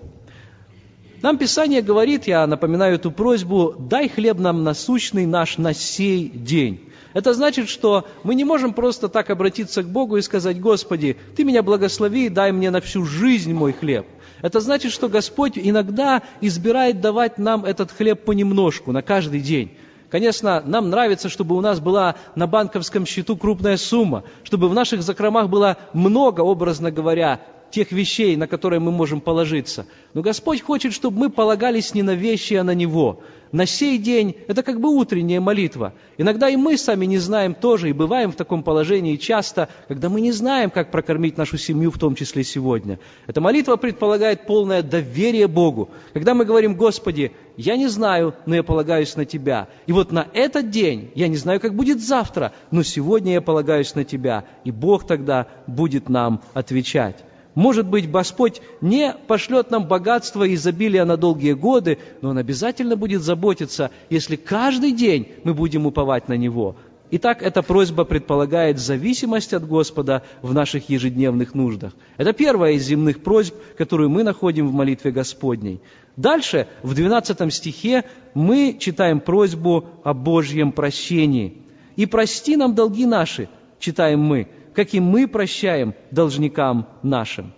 Нам 1.21 1.37
Писание 1.37 1.83
говорит, 1.83 2.25
я 2.25 2.47
напоминаю 2.47 2.95
эту 2.95 3.11
просьбу, 3.11 3.75
«Дай 3.77 4.09
хлеб 4.09 4.39
нам 4.39 4.63
насущный 4.63 5.27
наш 5.27 5.59
на 5.59 5.73
сей 5.73 6.27
день». 6.29 6.89
Это 7.13 7.33
значит, 7.33 7.69
что 7.69 8.07
мы 8.23 8.33
не 8.33 8.43
можем 8.43 8.73
просто 8.73 9.07
так 9.07 9.29
обратиться 9.29 9.83
к 9.83 9.89
Богу 9.89 10.17
и 10.17 10.21
сказать, 10.21 10.59
Господи, 10.59 11.17
Ты 11.35 11.43
меня 11.43 11.61
благослови, 11.61 12.29
дай 12.29 12.51
мне 12.51 12.71
на 12.71 12.81
всю 12.81 13.05
жизнь 13.05 13.53
мой 13.53 13.73
хлеб. 13.73 14.07
Это 14.41 14.59
значит, 14.61 14.91
что 14.91 15.09
Господь 15.09 15.59
иногда 15.59 16.23
избирает 16.39 17.01
давать 17.01 17.37
нам 17.37 17.65
этот 17.65 17.91
хлеб 17.91 18.25
понемножку, 18.25 18.91
на 18.91 19.03
каждый 19.03 19.41
день. 19.41 19.77
Конечно, 20.09 20.63
нам 20.65 20.89
нравится, 20.89 21.29
чтобы 21.29 21.55
у 21.55 21.61
нас 21.61 21.79
была 21.79 22.15
на 22.35 22.47
банковском 22.47 23.05
счету 23.05 23.37
крупная 23.37 23.77
сумма, 23.77 24.23
чтобы 24.43 24.67
в 24.67 24.73
наших 24.73 25.03
закромах 25.03 25.49
было 25.49 25.77
много, 25.93 26.41
образно 26.41 26.91
говоря, 26.91 27.41
тех 27.71 27.91
вещей, 27.91 28.35
на 28.35 28.47
которые 28.47 28.79
мы 28.79 28.91
можем 28.91 29.21
положиться. 29.21 29.85
Но 30.13 30.21
Господь 30.21 30.61
хочет, 30.61 30.93
чтобы 30.93 31.17
мы 31.17 31.29
полагались 31.29 31.93
не 31.93 32.03
на 32.03 32.13
вещи, 32.13 32.55
а 32.55 32.63
на 32.63 32.75
Него. 32.75 33.21
На 33.51 33.65
сей 33.65 33.97
день 33.97 34.37
это 34.47 34.63
как 34.63 34.79
бы 34.79 34.89
утренняя 34.89 35.41
молитва. 35.41 35.93
Иногда 36.17 36.47
и 36.49 36.55
мы 36.55 36.77
сами 36.77 37.05
не 37.05 37.17
знаем 37.17 37.53
тоже, 37.53 37.89
и 37.89 37.93
бываем 37.93 38.31
в 38.31 38.35
таком 38.35 38.63
положении 38.63 39.17
часто, 39.17 39.67
когда 39.89 40.07
мы 40.07 40.21
не 40.21 40.31
знаем, 40.31 40.69
как 40.69 40.89
прокормить 40.89 41.37
нашу 41.37 41.57
семью, 41.57 41.91
в 41.91 41.99
том 41.99 42.15
числе 42.15 42.45
сегодня. 42.45 42.99
Эта 43.27 43.41
молитва 43.41 43.75
предполагает 43.75 44.47
полное 44.47 44.81
доверие 44.81 45.47
Богу. 45.47 45.89
Когда 46.13 46.33
мы 46.33 46.45
говорим, 46.45 46.75
Господи, 46.75 47.33
я 47.57 47.75
не 47.75 47.87
знаю, 47.87 48.35
но 48.45 48.55
я 48.55 48.63
полагаюсь 48.63 49.17
на 49.17 49.25
Тебя. 49.25 49.67
И 49.85 49.91
вот 49.91 50.13
на 50.13 50.27
этот 50.33 50.69
день, 50.69 51.11
я 51.15 51.27
не 51.27 51.35
знаю, 51.35 51.59
как 51.59 51.75
будет 51.75 52.01
завтра, 52.01 52.53
но 52.71 52.83
сегодня 52.83 53.33
я 53.33 53.41
полагаюсь 53.41 53.95
на 53.95 54.05
Тебя. 54.05 54.45
И 54.63 54.71
Бог 54.71 55.05
тогда 55.05 55.47
будет 55.67 56.07
нам 56.07 56.41
отвечать. 56.53 57.17
Может 57.55 57.87
быть, 57.87 58.09
Господь 58.09 58.61
не 58.79 59.13
пошлет 59.27 59.71
нам 59.71 59.85
богатство 59.85 60.43
и 60.43 60.55
изобилие 60.55 61.03
на 61.03 61.17
долгие 61.17 61.53
годы, 61.53 61.97
но 62.21 62.29
Он 62.29 62.37
обязательно 62.37 62.95
будет 62.95 63.21
заботиться, 63.21 63.91
если 64.09 64.37
каждый 64.37 64.93
день 64.93 65.27
мы 65.43 65.53
будем 65.53 65.85
уповать 65.85 66.29
на 66.29 66.37
Него. 66.37 66.75
Итак, 67.13 67.43
эта 67.43 67.61
просьба 67.61 68.05
предполагает 68.05 68.79
зависимость 68.79 69.53
от 69.53 69.67
Господа 69.67 70.23
в 70.41 70.53
наших 70.53 70.89
ежедневных 70.89 71.53
нуждах. 71.53 71.91
Это 72.15 72.31
первая 72.31 72.73
из 72.73 72.85
земных 72.85 73.21
просьб, 73.21 73.53
которую 73.77 74.09
мы 74.09 74.23
находим 74.23 74.69
в 74.69 74.73
молитве 74.73 75.11
Господней. 75.11 75.81
Дальше, 76.15 76.67
в 76.83 76.93
12 76.93 77.53
стихе, 77.53 78.05
мы 78.33 78.77
читаем 78.79 79.19
просьбу 79.19 79.89
о 80.05 80.13
Божьем 80.13 80.71
прощении. 80.71 81.57
«И 81.97 82.05
прости 82.05 82.55
нам 82.55 82.75
долги 82.75 83.05
наши», 83.05 83.49
читаем 83.81 84.21
мы, 84.21 84.47
как 84.73 84.93
и 84.93 84.99
мы 84.99 85.27
прощаем 85.27 85.93
должникам 86.11 86.87
нашим. 87.03 87.53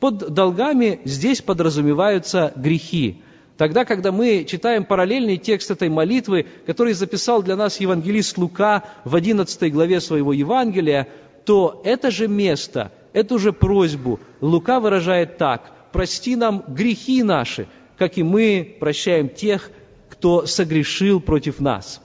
Под 0.00 0.34
долгами 0.34 1.00
здесь 1.04 1.42
подразумеваются 1.42 2.52
грехи. 2.56 3.22
Тогда, 3.56 3.84
когда 3.84 4.10
мы 4.10 4.44
читаем 4.44 4.84
параллельный 4.84 5.36
текст 5.36 5.70
этой 5.70 5.88
молитвы, 5.88 6.46
который 6.66 6.94
записал 6.94 7.42
для 7.42 7.54
нас 7.54 7.78
евангелист 7.78 8.36
Лука 8.38 8.82
в 9.04 9.14
11 9.14 9.72
главе 9.72 10.00
своего 10.00 10.32
Евангелия, 10.32 11.08
то 11.44 11.80
это 11.84 12.10
же 12.10 12.28
место, 12.28 12.90
эту 13.12 13.38
же 13.38 13.52
просьбу 13.52 14.18
Лука 14.40 14.80
выражает 14.80 15.38
так 15.38 15.70
«Прости 15.92 16.34
нам 16.34 16.64
грехи 16.66 17.22
наши, 17.22 17.68
как 17.96 18.18
и 18.18 18.22
мы 18.22 18.76
прощаем 18.80 19.28
тех, 19.28 19.70
кто 20.08 20.46
согрешил 20.46 21.20
против 21.20 21.60
нас». 21.60 22.00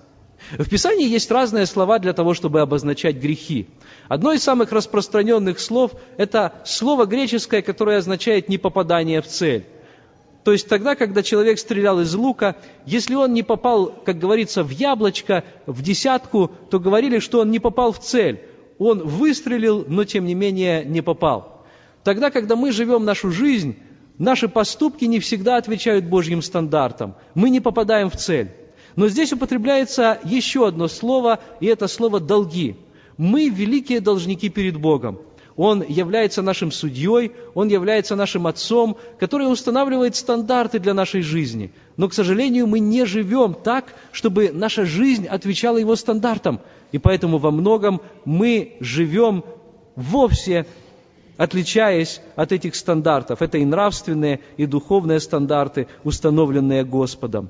В 0.52 0.70
Писании 0.70 1.08
есть 1.08 1.30
разные 1.30 1.66
слова 1.66 2.00
для 2.00 2.14
того, 2.14 2.34
чтобы 2.34 2.62
обозначать 2.62 3.18
грехи. 3.18 3.68
Одно 4.08 4.32
из 4.32 4.44
самых 4.44 4.72
распространенных 4.72 5.60
слов– 5.60 5.92
это 6.18 6.54
слово 6.66 7.06
греческое, 7.06 7.62
которое 7.62 7.98
означает 7.98 8.48
«непопадание 8.48 9.22
в 9.22 9.28
цель». 9.28 9.66
То 10.46 10.54
есть 10.54 10.70
тогда, 10.70 10.96
когда 10.96 11.24
человек 11.24 11.60
стрелял 11.60 12.00
из 12.00 12.16
лука, 12.16 12.56
если 12.86 13.16
он 13.16 13.34
не 13.34 13.44
попал, 13.44 13.88
как 13.88 14.18
говорится, 14.18 14.64
в 14.64 14.70
яблочко, 14.70 15.44
в 15.66 15.82
десятку, 15.82 16.50
то 16.70 16.80
говорили, 16.80 17.20
что 17.20 17.42
он 17.42 17.52
не 17.52 17.60
попал 17.60 17.92
в 17.92 18.00
цель. 18.00 18.40
Он 18.80 19.06
выстрелил, 19.06 19.84
но 19.90 20.06
тем 20.06 20.24
не 20.24 20.36
менее 20.36 20.86
не 20.86 21.02
попал. 21.02 21.66
Тогда, 22.06 22.30
когда 22.30 22.56
мы 22.56 22.72
живем 22.72 23.04
нашу 23.04 23.30
жизнь, 23.32 23.76
наши 24.18 24.48
поступки 24.48 25.04
не 25.04 25.20
всегда 25.20 25.58
отвечают 25.58 26.06
Божьим 26.06 26.42
стандартам. 26.42 27.16
Мы 27.36 27.50
не 27.50 27.60
попадаем 27.60 28.10
в 28.10 28.16
цель. 28.16 28.50
Но 28.98 29.08
здесь 29.08 29.32
употребляется 29.32 30.20
еще 30.24 30.68
одно 30.68 30.88
слово, 30.88 31.40
и 31.60 31.68
это 31.68 31.88
слово 31.88 32.20
«долги». 32.20 32.76
Мы 33.16 33.48
великие 33.48 34.02
должники 34.02 34.50
перед 34.50 34.78
Богом. 34.78 35.20
Он 35.56 35.84
является 35.88 36.42
нашим 36.42 36.72
судьей, 36.72 37.32
Он 37.54 37.68
является 37.68 38.16
нашим 38.16 38.48
отцом, 38.48 38.98
который 39.20 39.52
устанавливает 39.52 40.16
стандарты 40.16 40.80
для 40.80 40.96
нашей 40.96 41.22
жизни. 41.22 41.72
Но, 41.96 42.10
к 42.10 42.14
сожалению, 42.14 42.66
мы 42.66 42.80
не 42.80 43.06
живем 43.06 43.54
так, 43.54 43.86
чтобы 44.12 44.52
наша 44.52 44.86
жизнь 44.86 45.28
отвечала 45.28 45.78
Его 45.78 45.96
стандартам. 45.96 46.60
И 46.92 46.98
поэтому 46.98 47.38
во 47.38 47.52
многом 47.52 48.02
мы 48.26 48.78
живем 48.80 49.44
вовсе 49.96 50.66
отличаясь 51.38 52.20
от 52.36 52.52
этих 52.52 52.74
стандартов. 52.74 53.44
Это 53.44 53.60
и 53.60 53.66
нравственные, 53.66 54.40
и 54.58 54.66
духовные 54.66 55.20
стандарты, 55.20 55.88
установленные 56.04 56.84
Господом. 56.84 57.50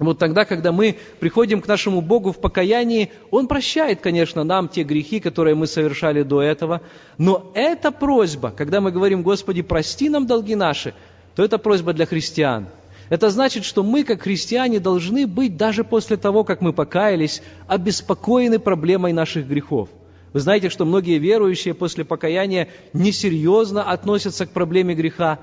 Вот 0.00 0.18
тогда, 0.18 0.46
когда 0.46 0.72
мы 0.72 0.96
приходим 1.20 1.60
к 1.60 1.68
нашему 1.68 2.00
Богу 2.00 2.32
в 2.32 2.38
покаянии, 2.38 3.12
Он 3.30 3.46
прощает, 3.46 4.00
конечно, 4.00 4.44
нам 4.44 4.68
те 4.68 4.82
грехи, 4.82 5.20
которые 5.20 5.54
мы 5.54 5.66
совершали 5.66 6.22
до 6.22 6.40
этого. 6.40 6.80
Но 7.18 7.52
эта 7.54 7.92
просьба, 7.92 8.50
когда 8.50 8.80
мы 8.80 8.92
говорим, 8.92 9.22
Господи, 9.22 9.60
прости 9.60 10.08
нам 10.08 10.26
долги 10.26 10.54
наши, 10.54 10.94
то 11.36 11.44
это 11.44 11.58
просьба 11.58 11.92
для 11.92 12.06
христиан. 12.06 12.68
Это 13.10 13.28
значит, 13.28 13.66
что 13.66 13.82
мы, 13.82 14.04
как 14.04 14.22
христиане, 14.22 14.80
должны 14.80 15.26
быть, 15.26 15.58
даже 15.58 15.84
после 15.84 16.16
того, 16.16 16.44
как 16.44 16.62
мы 16.62 16.72
покаялись, 16.72 17.42
обеспокоены 17.66 18.58
проблемой 18.58 19.12
наших 19.12 19.46
грехов. 19.46 19.90
Вы 20.32 20.40
знаете, 20.40 20.70
что 20.70 20.86
многие 20.86 21.18
верующие 21.18 21.74
после 21.74 22.06
покаяния 22.06 22.68
несерьезно 22.94 23.82
относятся 23.82 24.46
к 24.46 24.52
проблеме 24.52 24.94
греха, 24.94 25.40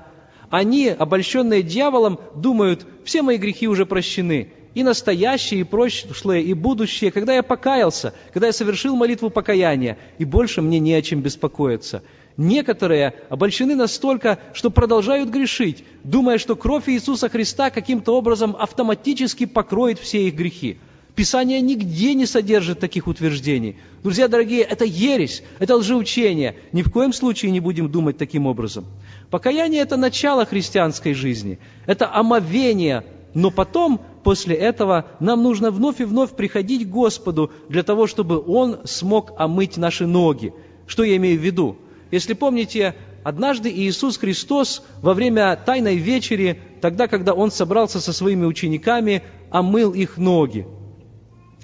они, 0.50 0.88
обольщенные 0.88 1.62
дьяволом, 1.62 2.18
думают, 2.34 2.86
все 3.04 3.22
мои 3.22 3.36
грехи 3.36 3.68
уже 3.68 3.86
прощены. 3.86 4.52
И 4.74 4.82
настоящие, 4.82 5.60
и 5.60 5.64
прошлые, 5.64 6.44
и 6.44 6.54
будущие, 6.54 7.10
когда 7.10 7.34
я 7.34 7.42
покаялся, 7.42 8.14
когда 8.32 8.46
я 8.46 8.52
совершил 8.52 8.94
молитву 8.94 9.30
покаяния, 9.30 9.98
и 10.18 10.24
больше 10.24 10.62
мне 10.62 10.78
не 10.78 10.94
о 10.94 11.02
чем 11.02 11.20
беспокоиться. 11.20 12.02
Некоторые 12.36 13.14
обольщены 13.30 13.74
настолько, 13.74 14.38
что 14.52 14.70
продолжают 14.70 15.30
грешить, 15.30 15.84
думая, 16.04 16.38
что 16.38 16.54
кровь 16.54 16.88
Иисуса 16.88 17.28
Христа 17.28 17.70
каким-то 17.70 18.16
образом 18.16 18.54
автоматически 18.56 19.46
покроет 19.46 19.98
все 19.98 20.28
их 20.28 20.34
грехи. 20.34 20.78
Писание 21.18 21.60
нигде 21.60 22.14
не 22.14 22.26
содержит 22.26 22.78
таких 22.78 23.08
утверждений. 23.08 23.74
Друзья 24.04 24.28
дорогие, 24.28 24.62
это 24.62 24.84
ересь, 24.84 25.42
это 25.58 25.74
лжеучение. 25.74 26.54
Ни 26.70 26.82
в 26.82 26.92
коем 26.92 27.12
случае 27.12 27.50
не 27.50 27.58
будем 27.58 27.90
думать 27.90 28.16
таким 28.16 28.46
образом. 28.46 28.84
Покаяние– 29.28 29.80
это 29.82 29.96
начало 29.96 30.46
христианской 30.46 31.14
жизни, 31.14 31.58
это 31.86 32.08
омовение, 32.14 33.02
но 33.34 33.50
потом, 33.50 34.00
после 34.22 34.54
этого, 34.54 35.06
нам 35.18 35.42
нужно 35.42 35.72
вновь 35.72 36.00
и 36.00 36.04
вновь 36.04 36.36
приходить 36.36 36.86
к 36.86 36.92
Господу 36.92 37.50
для 37.68 37.82
того, 37.82 38.06
чтобы 38.06 38.40
Он 38.40 38.78
смог 38.84 39.32
омыть 39.36 39.76
наши 39.76 40.06
ноги. 40.06 40.54
Что 40.86 41.02
я 41.02 41.16
имею 41.16 41.40
в 41.40 41.42
виду? 41.42 41.78
Если 42.12 42.34
помните, 42.34 42.94
однажды 43.24 43.72
Иисус 43.72 44.18
Христос 44.18 44.84
во 45.02 45.14
время 45.14 45.56
Тайной 45.66 45.96
вечери, 45.96 46.60
тогда, 46.80 47.08
когда 47.08 47.34
Он 47.34 47.50
собрался 47.50 47.98
со 47.98 48.12
своими 48.12 48.44
учениками, 48.44 49.24
омыл 49.50 49.94
их 49.94 50.16
ноги. 50.16 50.64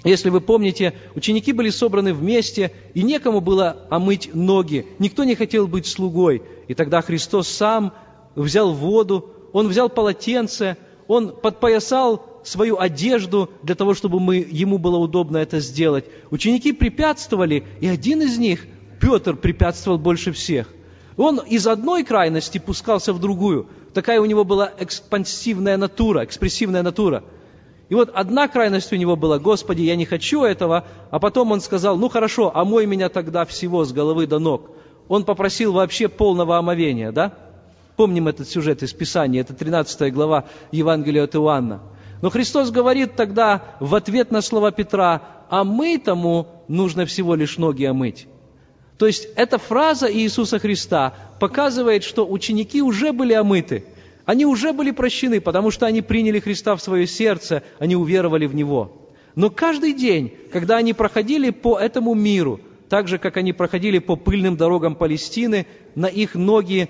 Если 0.05 0.29
вы 0.29 0.39
помните, 0.39 0.93
ученики 1.15 1.51
были 1.51 1.71
собраны 1.71 2.13
вместе, 2.13 2.71
и 2.93 3.01
некому 3.01 3.41
было 3.41 3.87
омыть 3.89 4.29
ноги, 4.35 4.85
никто 4.99 5.23
не 5.23 5.33
хотел 5.33 5.67
быть 5.67 5.87
слугой. 5.87 6.43
И 6.67 6.75
тогда 6.75 7.01
Христос 7.01 7.47
сам 7.47 7.91
взял 8.35 8.71
воду, 8.71 9.31
Он 9.51 9.67
взял 9.67 9.89
полотенце, 9.89 10.77
Он 11.07 11.35
подпоясал 11.35 12.23
свою 12.43 12.79
одежду 12.79 13.49
для 13.63 13.73
того, 13.73 13.95
чтобы 13.95 14.19
мы, 14.19 14.47
ему 14.47 14.77
было 14.77 14.97
удобно 14.97 15.37
это 15.37 15.59
сделать. 15.59 16.05
Ученики 16.29 16.71
препятствовали, 16.71 17.63
и 17.81 17.87
один 17.87 18.21
из 18.21 18.37
них, 18.37 18.67
Петр, 19.01 19.35
препятствовал 19.35 19.97
больше 19.97 20.31
всех. 20.31 20.71
Он 21.17 21.39
из 21.39 21.65
одной 21.65 22.03
крайности 22.03 22.59
пускался 22.59 23.11
в 23.11 23.19
другую. 23.19 23.69
Такая 23.95 24.21
у 24.21 24.25
него 24.25 24.43
была 24.43 24.71
экспансивная 24.77 25.77
натура, 25.77 26.23
экспрессивная 26.23 26.83
натура– 26.83 27.23
и 27.89 27.93
вот 27.95 28.09
одна 28.13 28.47
крайность 28.47 28.91
у 28.93 28.95
него 28.95 29.15
была, 29.15 29.37
Господи, 29.37 29.83
я 29.83 29.95
не 29.95 30.05
хочу 30.05 30.43
этого, 30.43 30.85
а 31.11 31.19
потом 31.19 31.51
он 31.51 31.61
сказал, 31.61 31.97
ну 31.97 32.09
хорошо, 32.09 32.51
омой 32.55 32.87
меня 32.87 33.09
тогда 33.09 33.45
всего 33.45 33.85
с 33.85 33.93
головы 33.93 34.25
до 34.25 34.39
ног. 34.39 34.71
Он 35.07 35.23
попросил 35.23 35.71
вообще 35.73 36.07
полного 36.07 36.57
омовения, 36.57 37.11
да? 37.11 37.33
Помним 37.95 38.27
этот 38.27 38.49
сюжет 38.49 38.81
из 38.81 38.91
Писания, 38.91 39.41
это 39.41 39.53
13 39.53 40.11
глава 40.11 40.45
Евангелия 40.71 41.25
от 41.25 41.35
Иоанна. 41.35 41.81
Но 42.21 42.31
Христос 42.31 42.71
говорит 42.71 43.15
тогда 43.15 43.75
в 43.79 43.93
ответ 43.93 44.31
на 44.31 44.41
слова 44.41 44.71
Петра, 44.71 45.21
а 45.49 45.63
мы 45.63 45.99
тому 45.99 46.47
нужно 46.67 47.05
всего 47.05 47.35
лишь 47.35 47.59
ноги 47.59 47.85
омыть. 47.85 48.27
То 48.97 49.05
есть 49.05 49.27
эта 49.35 49.59
фраза 49.59 50.11
Иисуса 50.11 50.57
Христа 50.57 51.13
показывает, 51.39 52.03
что 52.03 52.27
ученики 52.27 52.81
уже 52.81 53.13
были 53.13 53.33
омыты– 53.33 53.85
они 54.25 54.45
уже 54.45 54.73
были 54.73 54.91
прощены, 54.91 55.39
потому 55.39 55.71
что 55.71 55.85
они 55.85 56.01
приняли 56.01 56.39
Христа 56.39 56.75
в 56.75 56.81
свое 56.81 57.07
сердце, 57.07 57.63
они 57.79 57.95
уверовали 57.95 58.45
в 58.47 58.55
Него. 58.55 58.91
Но 59.35 59.49
каждый 59.49 59.93
день, 59.93 60.33
когда 60.51 60.77
они 60.77 60.93
проходили 60.93 61.49
по 61.51 61.77
этому 61.77 62.13
миру, 62.13 62.59
так 62.89 63.07
же, 63.07 63.17
как 63.17 63.37
они 63.37 63.53
проходили 63.53 63.99
по 63.99 64.15
пыльным 64.15 64.57
дорогам 64.57 64.95
Палестины, 64.95 65.67
на 65.95 66.07
их 66.07 66.35
ноги 66.35 66.89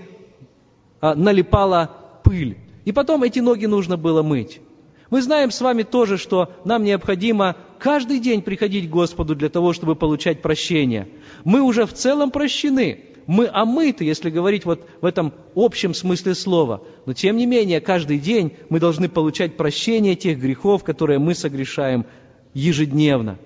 а, 1.01 1.15
налипала 1.15 2.19
пыль. 2.23 2.57
И 2.85 2.91
потом 2.91 3.23
эти 3.23 3.39
ноги 3.39 3.65
нужно 3.65 3.97
было 3.97 4.21
мыть. 4.21 4.61
Мы 5.09 5.21
знаем 5.21 5.51
с 5.51 5.61
вами 5.61 5.83
тоже, 5.83 6.17
что 6.17 6.51
нам 6.65 6.83
необходимо 6.83 7.55
каждый 7.79 8.19
день 8.19 8.41
приходить 8.41 8.87
к 8.87 8.93
Господу 8.93 9.35
для 9.35 9.49
того, 9.49 9.73
чтобы 9.73 9.95
получать 9.95 10.41
прощение. 10.41 11.07
Мы 11.43 11.61
уже 11.61 11.85
в 11.85 11.93
целом 11.93 12.31
прощены 12.31 13.14
мы 13.27 13.47
омыты, 13.51 14.05
если 14.05 14.29
говорить 14.29 14.65
вот 14.65 14.87
в 15.01 15.05
этом 15.05 15.33
общем 15.55 15.93
смысле 15.93 16.35
слова. 16.35 16.83
Но 17.05 17.13
тем 17.13 17.37
не 17.37 17.45
менее, 17.45 17.81
каждый 17.81 18.19
день 18.19 18.53
мы 18.69 18.79
должны 18.79 19.09
получать 19.09 19.57
прощение 19.57 20.15
тех 20.15 20.39
грехов, 20.39 20.83
которые 20.83 21.19
мы 21.19 21.35
согрешаем 21.35 22.05
ежедневно. 22.53 23.37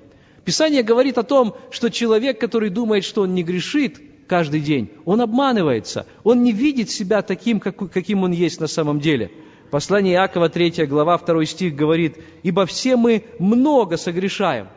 Писание 0.46 0.84
говорит 0.84 1.18
о 1.18 1.24
том, 1.24 1.56
что 1.72 1.89
человек, 1.89 2.39
который 2.39 2.70
думает, 2.70 3.04
что 3.04 3.22
он 3.22 3.34
не 3.34 3.44
грешит 3.44 4.02
каждый 4.28 4.62
день, 4.62 4.92
он 5.06 5.22
обманывается, 5.22 6.06
он 6.24 6.44
не 6.44 6.52
видит 6.52 6.89
себя 6.89 7.22
таким, 7.22 7.60
каким 7.60 8.24
он 8.24 8.32
есть 8.32 8.60
на 8.60 8.68
самом 8.68 9.00
деле. 9.00 9.32
Послание 9.72 10.15
Иакова, 10.15 10.50
3 10.50 10.86
глава, 10.88 11.18
2 11.18 11.46
стих 11.46 11.76
говорит, 11.76 12.18
«Ибо 12.42 12.65
все 12.65 12.96
мы 12.96 13.24
много 13.38 13.98
согрешаем». 13.98 14.68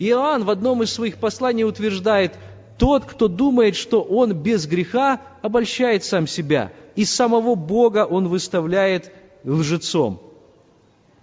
Иоанн 0.00 0.44
в 0.44 0.50
одном 0.50 0.82
из 0.82 0.92
своих 0.92 1.16
посланий 1.16 1.64
утверждает, 1.64 2.34
тот, 2.78 3.04
кто 3.04 3.28
думает, 3.28 3.76
что 3.76 4.02
он 4.02 4.32
без 4.32 4.66
греха, 4.66 5.20
обольщает 5.42 6.04
сам 6.04 6.26
себя, 6.26 6.72
и 6.94 7.04
самого 7.04 7.54
Бога 7.56 8.06
он 8.06 8.28
выставляет 8.28 9.12
лжецом. 9.44 10.22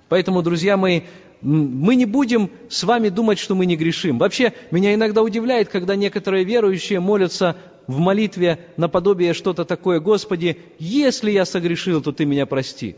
Поэтому, 0.09 0.41
друзья 0.41 0.77
мои, 0.77 1.01
мы 1.41 1.95
не 1.95 2.05
будем 2.05 2.49
с 2.69 2.83
вами 2.83 3.09
думать, 3.09 3.39
что 3.39 3.55
мы 3.55 3.65
не 3.65 3.75
грешим. 3.75 4.19
Вообще, 4.19 4.53
меня 4.71 4.93
иногда 4.93 5.21
удивляет, 5.23 5.69
когда 5.69 5.95
некоторые 5.95 6.43
верующие 6.43 6.99
молятся 6.99 7.55
в 7.87 7.99
молитве 7.99 8.59
наподобие 8.77 9.33
что-то 9.33 9.63
такое, 9.63 9.99
«Господи, 9.99 10.57
если 10.79 11.31
я 11.31 11.45
согрешил, 11.45 12.01
то 12.01 12.11
Ты 12.11 12.25
меня 12.25 12.45
прости». 12.45 12.95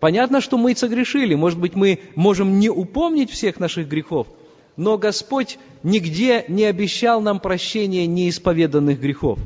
Понятно, 0.00 0.40
что 0.40 0.58
мы 0.58 0.74
согрешили. 0.74 1.34
Может 1.36 1.60
быть, 1.60 1.76
мы 1.76 2.00
можем 2.16 2.58
не 2.58 2.68
упомнить 2.68 3.30
всех 3.30 3.60
наших 3.60 3.88
грехов– 3.88 4.26
но 4.76 4.98
Господь 4.98 5.58
нигде 5.82 6.44
не 6.48 6.64
обещал 6.64 7.20
нам 7.20 7.40
прощения 7.40 8.06
неисповеданных 8.06 9.00
грехов. 9.00 9.38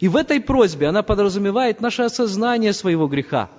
И 0.00 0.08
в 0.08 0.16
этой 0.16 0.40
просьбе 0.40 0.88
она 0.88 1.02
подразумевает 1.02 1.80
наше 1.80 2.02
осознание 2.02 2.72
своего 2.72 3.06
греха. 3.06 3.50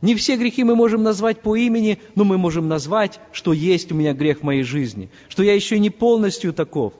Не 0.00 0.14
все 0.14 0.36
грехи 0.36 0.62
мы 0.62 0.76
можем 0.76 1.02
назвать 1.02 1.40
по 1.40 1.56
имени, 1.56 1.98
но 2.14 2.24
мы 2.24 2.38
можем 2.38 2.68
назвать, 2.68 3.18
что 3.32 3.52
есть 3.52 3.90
у 3.90 3.96
меня 3.96 4.12
грех 4.12 4.40
в 4.40 4.42
моей 4.44 4.62
жизни, 4.62 5.10
что 5.28 5.42
я 5.42 5.54
еще 5.54 5.78
не 5.78 5.90
полностью 5.90 6.52
таков. 6.52 6.92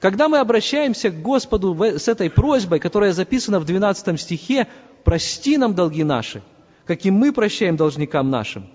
Когда 0.00 0.28
мы 0.28 0.38
обращаемся 0.38 1.10
к 1.10 1.22
Господу 1.22 1.76
с 1.82 2.08
этой 2.08 2.28
просьбой, 2.30 2.78
которая 2.78 3.12
записана 3.12 3.60
в 3.60 3.64
12 3.64 4.20
стихе, 4.20 4.66
«Прости 5.04 5.56
нам 5.56 5.74
долги 5.74 6.04
наши, 6.04 6.42
как 6.84 7.06
и 7.06 7.10
мы 7.10 7.32
прощаем 7.32 7.76
должникам 7.76 8.28
нашим», 8.28 8.66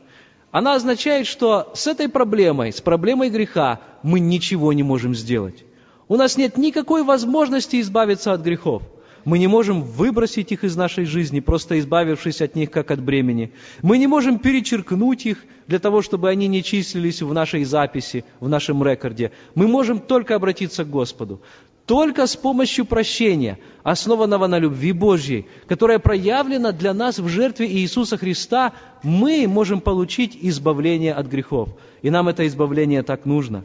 она 0.52 0.76
означает, 0.76 1.28
что 1.28 1.72
с 1.74 1.88
этой 1.88 2.10
проблемой, 2.10 2.72
с 2.72 2.82
проблемой 2.82 3.30
греха, 3.30 3.82
мы 4.04 4.20
ничего 4.20 4.74
не 4.74 4.84
можем 4.84 5.14
сделать. 5.16 5.66
У 6.08 6.16
нас 6.16 6.38
нет 6.38 6.58
никакой 6.58 7.04
возможности 7.04 7.82
избавиться 7.82 8.32
от 8.34 8.42
грехов. 8.42 8.84
Мы 9.26 9.40
не 9.40 9.48
можем 9.48 9.82
выбросить 9.82 10.52
их 10.52 10.64
из 10.64 10.76
нашей 10.76 11.06
жизни, 11.06 11.40
просто 11.40 11.80
избавившись 11.80 12.42
от 12.42 12.56
них, 12.56 12.70
как 12.70 12.92
от 12.92 13.02
бремени. 13.02 13.52
Мы 13.82 13.98
не 13.98 14.06
можем 14.06 14.38
перечеркнуть 14.38 15.26
их 15.26 15.44
для 15.68 15.80
того, 15.80 16.04
чтобы 16.04 16.30
они 16.30 16.48
не 16.48 16.62
числились 16.64 17.24
в 17.24 17.34
нашей 17.34 17.64
записи, 17.64 18.24
в 18.40 18.48
нашем 18.48 18.84
рекорде. 18.84 19.32
Мы 19.56 19.68
можем 19.68 20.00
только 20.00 20.36
обратиться 20.36 20.86
к 20.86 20.90
Господу. 20.92 21.42
Только 21.86 22.26
с 22.26 22.36
помощью 22.36 22.86
прощения, 22.86 23.60
основанного 23.84 24.48
на 24.48 24.58
любви 24.58 24.92
Божьей, 24.92 25.46
которая 25.68 26.00
проявлена 26.00 26.72
для 26.72 26.96
нас 26.96 27.20
в 27.20 27.28
жертве 27.28 27.72
Иисуса 27.72 28.18
Христа, 28.18 28.74
мы 29.04 29.48
можем 29.48 29.82
получить 29.82 30.38
избавление 30.42 31.14
от 31.14 31.28
грехов. 31.28 31.70
И 32.02 32.10
нам 32.10 32.28
это 32.28 32.48
избавление 32.48 33.04
так 33.04 33.26
нужно. 33.26 33.64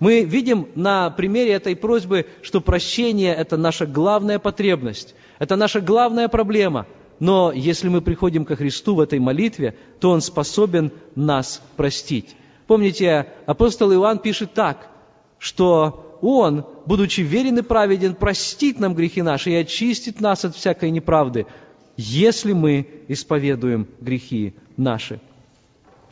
Мы 0.00 0.24
видим 0.24 0.66
на 0.74 1.10
примере 1.10 1.52
этой 1.52 1.76
просьбы, 1.76 2.26
что 2.42 2.60
прощение– 2.60 3.32
это 3.36 3.56
наша 3.56 3.86
главная 3.86 4.40
потребность, 4.40 5.14
это 5.38 5.54
наша 5.54 5.80
главная 5.80 6.26
проблема. 6.26 6.86
Но 7.20 7.52
если 7.52 7.88
мы 7.88 8.00
приходим 8.00 8.44
ко 8.44 8.56
Христу 8.56 8.96
в 8.96 9.00
этой 9.00 9.20
молитве, 9.20 9.76
то 10.00 10.10
Он 10.10 10.20
способен 10.20 10.90
нас 11.14 11.62
простить. 11.76 12.34
Помните, 12.66 13.28
апостол 13.46 13.92
Иоанн 13.92 14.18
пишет 14.18 14.52
так, 14.54 14.88
что 15.38 16.03
он, 16.24 16.64
будучи 16.86 17.20
верен 17.20 17.58
и 17.58 17.62
праведен, 17.62 18.14
простит 18.14 18.80
нам 18.80 18.94
грехи 18.94 19.20
наши 19.20 19.50
и 19.50 19.56
очистит 19.56 20.20
нас 20.20 20.44
от 20.44 20.56
всякой 20.56 20.90
неправды, 20.90 21.46
если 21.96 22.52
мы 22.52 22.86
исповедуем 23.08 23.86
грехи 24.00 24.54
наши. 24.78 25.20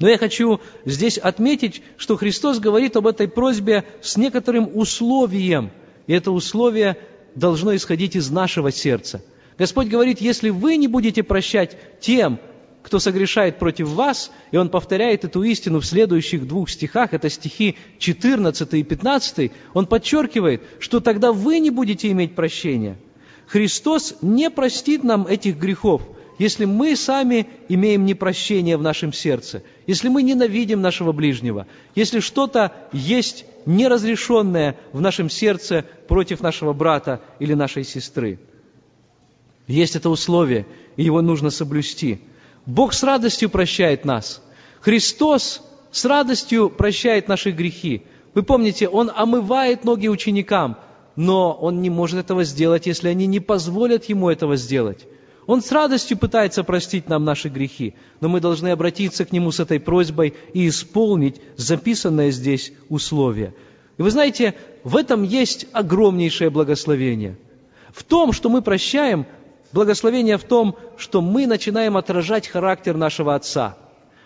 Но 0.00 0.08
я 0.08 0.18
хочу 0.18 0.60
здесь 0.84 1.16
отметить, 1.16 1.82
что 1.96 2.16
Христос 2.16 2.58
говорит 2.58 2.96
об 2.96 3.06
этой 3.06 3.26
просьбе 3.26 3.84
с 4.02 4.18
некоторым 4.18 4.70
условием, 4.74 5.70
и 6.06 6.12
это 6.12 6.30
условие 6.30 6.98
должно 7.34 7.74
исходить 7.74 8.14
из 8.14 8.30
нашего 8.30 8.70
сердца. 8.70 9.22
Господь 9.56 9.88
говорит, 9.88 10.20
если 10.20 10.50
вы 10.50 10.76
не 10.76 10.88
будете 10.88 11.22
прощать 11.22 11.76
тем, 12.00 12.38
кто 12.82 12.98
согрешает 12.98 13.58
против 13.58 13.88
вас, 13.88 14.30
и 14.50 14.56
он 14.56 14.68
повторяет 14.68 15.24
эту 15.24 15.42
истину 15.44 15.80
в 15.80 15.86
следующих 15.86 16.46
двух 16.46 16.68
стихах, 16.68 17.14
это 17.14 17.30
стихи 17.30 17.76
14 17.98 18.74
и 18.74 18.82
15, 18.82 19.52
он 19.72 19.86
подчеркивает, 19.86 20.62
что 20.80 21.00
тогда 21.00 21.32
вы 21.32 21.60
не 21.60 21.70
будете 21.70 22.10
иметь 22.10 22.34
прощения. 22.34 22.96
Христос 23.46 24.16
не 24.20 24.50
простит 24.50 25.04
нам 25.04 25.26
этих 25.26 25.56
грехов, 25.58 26.02
если 26.38 26.64
мы 26.64 26.96
сами 26.96 27.46
имеем 27.68 28.04
непрощение 28.04 28.76
в 28.76 28.82
нашем 28.82 29.12
сердце, 29.12 29.62
если 29.86 30.08
мы 30.08 30.22
ненавидим 30.22 30.80
нашего 30.80 31.12
ближнего, 31.12 31.66
если 31.94 32.18
что-то 32.18 32.72
есть 32.92 33.44
неразрешенное 33.64 34.76
в 34.92 35.00
нашем 35.00 35.30
сердце 35.30 35.84
против 36.08 36.40
нашего 36.40 36.72
брата 36.72 37.20
или 37.38 37.54
нашей 37.54 37.84
сестры. 37.84 38.40
Есть 39.68 39.94
это 39.94 40.10
условие, 40.10 40.66
и 40.96 41.04
его 41.04 41.22
нужно 41.22 41.50
соблюсти– 41.50 42.20
Бог 42.66 42.92
с 42.92 43.02
радостью 43.02 43.50
прощает 43.50 44.04
нас. 44.04 44.42
Христос 44.80 45.62
с 45.90 46.04
радостью 46.04 46.70
прощает 46.70 47.28
наши 47.28 47.50
грехи. 47.50 48.02
Вы 48.34 48.42
помните, 48.42 48.88
Он 48.88 49.10
омывает 49.14 49.84
ноги 49.84 50.08
ученикам, 50.08 50.76
но 51.16 51.52
Он 51.52 51.82
не 51.82 51.90
может 51.90 52.20
этого 52.20 52.44
сделать, 52.44 52.86
если 52.86 53.08
они 53.08 53.26
не 53.26 53.40
позволят 53.40 54.04
Ему 54.04 54.30
этого 54.30 54.56
сделать. 54.56 55.06
Он 55.46 55.60
с 55.60 55.72
радостью 55.72 56.16
пытается 56.16 56.62
простить 56.62 57.08
нам 57.08 57.24
наши 57.24 57.48
грехи, 57.48 57.94
но 58.20 58.28
мы 58.28 58.40
должны 58.40 58.68
обратиться 58.68 59.24
к 59.24 59.32
Нему 59.32 59.50
с 59.50 59.58
этой 59.58 59.80
просьбой 59.80 60.34
и 60.54 60.68
исполнить 60.68 61.40
записанное 61.56 62.30
здесь 62.30 62.72
условие. 62.88 63.54
И 63.98 64.02
вы 64.02 64.10
знаете, 64.10 64.54
в 64.84 64.96
этом 64.96 65.24
есть 65.24 65.66
огромнейшее 65.72 66.50
благословение– 66.50 67.36
В 67.92 68.04
том, 68.04 68.32
что 68.32 68.48
мы 68.48 68.62
прощаем, 68.62 69.26
благословение 69.72 70.38
в 70.38 70.44
том, 70.44 70.76
что 70.96 71.20
мы 71.20 71.46
начинаем 71.46 71.96
отражать 71.96 72.48
характер 72.48 72.96
нашего 72.96 73.34
Отца. 73.34 73.76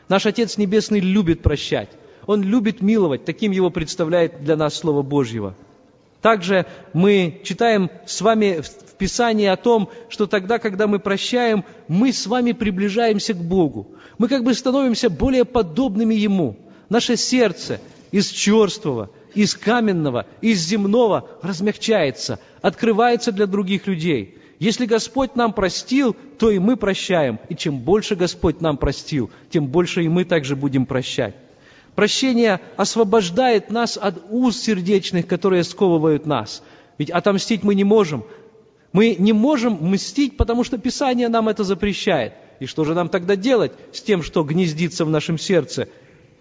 Наш 0.08 0.26
Отец 0.26 0.56
Небесный 0.56 1.00
любит 1.00 1.42
прощать. 1.42 1.90
Он 2.26 2.42
любит 2.42 2.80
миловать, 2.80 3.24
таким 3.24 3.52
его 3.52 3.70
представляет 3.70 4.42
для 4.42 4.56
нас 4.56 4.74
Слово 4.74 5.02
Божьего. 5.02 5.54
Также 6.22 6.66
мы 6.92 7.40
читаем 7.44 7.90
с 8.04 8.20
вами 8.20 8.60
в 8.60 8.94
Писании 8.94 9.46
о 9.46 9.56
том, 9.56 9.90
что 10.08 10.26
тогда, 10.26 10.58
когда 10.58 10.86
мы 10.86 10.98
прощаем, 10.98 11.64
мы 11.86 12.12
с 12.12 12.26
вами 12.26 12.52
приближаемся 12.52 13.34
к 13.34 13.36
Богу. 13.36 13.88
Мы 14.18 14.28
как 14.28 14.42
бы 14.42 14.54
становимся 14.54 15.10
более 15.10 15.44
подобными 15.44 16.14
Ему. 16.14 16.56
Наше 16.88 17.16
сердце 17.16 17.80
из 18.10 18.28
черствого, 18.28 19.10
из 19.34 19.54
каменного, 19.54 20.26
из 20.40 20.60
земного 20.60 21.28
размягчается, 21.42 22.40
открывается 22.62 23.30
для 23.30 23.46
других 23.46 23.86
людей. 23.86 24.35
Если 24.58 24.86
Господь 24.86 25.36
нам 25.36 25.52
простил, 25.52 26.16
то 26.38 26.50
и 26.50 26.58
мы 26.58 26.76
прощаем. 26.76 27.38
И 27.48 27.54
чем 27.54 27.78
больше 27.78 28.16
Господь 28.16 28.60
нам 28.60 28.78
простил, 28.78 29.30
тем 29.50 29.66
больше 29.66 30.02
и 30.02 30.08
мы 30.08 30.24
также 30.24 30.56
будем 30.56 30.86
прощать. 30.86 31.34
Прощение 31.94 32.60
освобождает 32.76 33.70
нас 33.70 33.96
от 33.96 34.22
уз 34.30 34.58
сердечных, 34.58 35.26
которые 35.26 35.64
сковывают 35.64 36.26
нас. 36.26 36.62
Ведь 36.98 37.10
отомстить 37.10 37.64
мы 37.64 37.74
не 37.74 37.84
можем. 37.84 38.24
Мы 38.92 39.16
не 39.18 39.32
можем 39.32 39.78
мстить, 39.80 40.36
потому 40.36 40.64
что 40.64 40.78
Писание 40.78 41.28
нам 41.28 41.48
это 41.48 41.64
запрещает. 41.64 42.32
И 42.60 42.66
что 42.66 42.84
же 42.84 42.94
нам 42.94 43.08
тогда 43.08 43.36
делать 43.36 43.72
с 43.92 44.00
тем, 44.00 44.22
что 44.22 44.42
гнездится 44.42 45.04
в 45.04 45.10
нашем 45.10 45.38
сердце? 45.38 45.88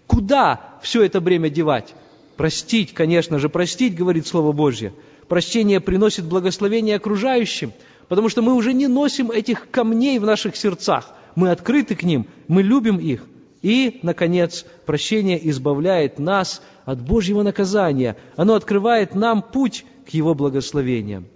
Куда 0.06 0.60
все 0.82 1.02
это 1.02 1.20
бремя 1.20 1.50
девать? 1.50 1.94
Простить, 2.36 2.94
конечно 2.94 3.38
же, 3.38 3.48
простить, 3.48 3.94
говорит 3.94 4.26
Слово 4.26 4.52
Божье. 4.52 4.92
Прощение 5.28 5.80
приносит 5.80 6.24
благословение 6.24 6.96
окружающим, 6.96 7.72
потому 8.08 8.28
что 8.28 8.42
мы 8.42 8.54
уже 8.54 8.72
не 8.72 8.86
носим 8.86 9.30
этих 9.30 9.70
камней 9.70 10.18
в 10.18 10.24
наших 10.24 10.56
сердцах. 10.56 11.14
Мы 11.34 11.50
открыты 11.50 11.94
к 11.94 12.02
ним, 12.02 12.26
мы 12.48 12.62
любим 12.62 12.98
их. 12.98 13.24
И, 13.62 13.98
наконец, 14.02 14.64
прощение 14.84 15.48
избавляет 15.50 16.18
нас 16.18 16.62
от 16.84 17.00
Божьего 17.00 17.42
наказания. 17.42 18.16
Оно 18.36 18.54
открывает 18.54 19.14
нам 19.14 19.42
путь 19.42 19.84
к 20.06 20.10
Его 20.10 20.34
благословениям. 20.34 21.26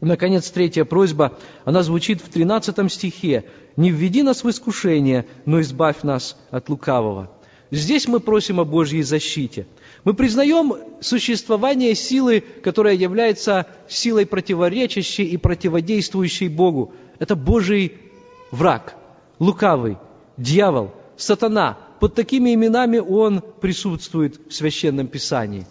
Наконец, 0.00 0.50
третья 0.50 0.84
просьба, 0.84 1.38
она 1.64 1.82
звучит 1.82 2.20
в 2.20 2.28
13 2.28 2.92
стихе. 2.92 3.44
«Не 3.76 3.90
введи 3.90 4.22
нас 4.22 4.44
в 4.44 4.50
искушение, 4.50 5.26
но 5.46 5.60
избавь 5.60 6.02
нас 6.02 6.36
от 6.50 6.68
лукавого». 6.68 7.30
Здесь 7.74 8.06
мы 8.06 8.20
просим 8.20 8.60
о 8.60 8.64
Божьей 8.64 9.02
защите. 9.02 9.66
Мы 10.04 10.14
признаем 10.14 10.74
существование 11.00 11.96
силы, 11.96 12.44
которая 12.62 12.94
является 12.94 13.66
силой 13.88 14.26
противоречащей 14.26 15.24
и 15.24 15.36
противодействующей 15.36 16.46
Богу. 16.46 16.92
Это 17.18 17.34
Божий 17.34 17.94
враг, 18.52 18.94
лукавый, 19.40 19.96
дьявол– 20.36 20.94
сатана. 21.16 21.76
Под 21.98 22.14
такими 22.14 22.54
именами 22.54 22.98
он 22.98 23.42
присутствует 23.60 24.38
в 24.48 24.54
Священном 24.54 25.08
Писании. 25.08 25.66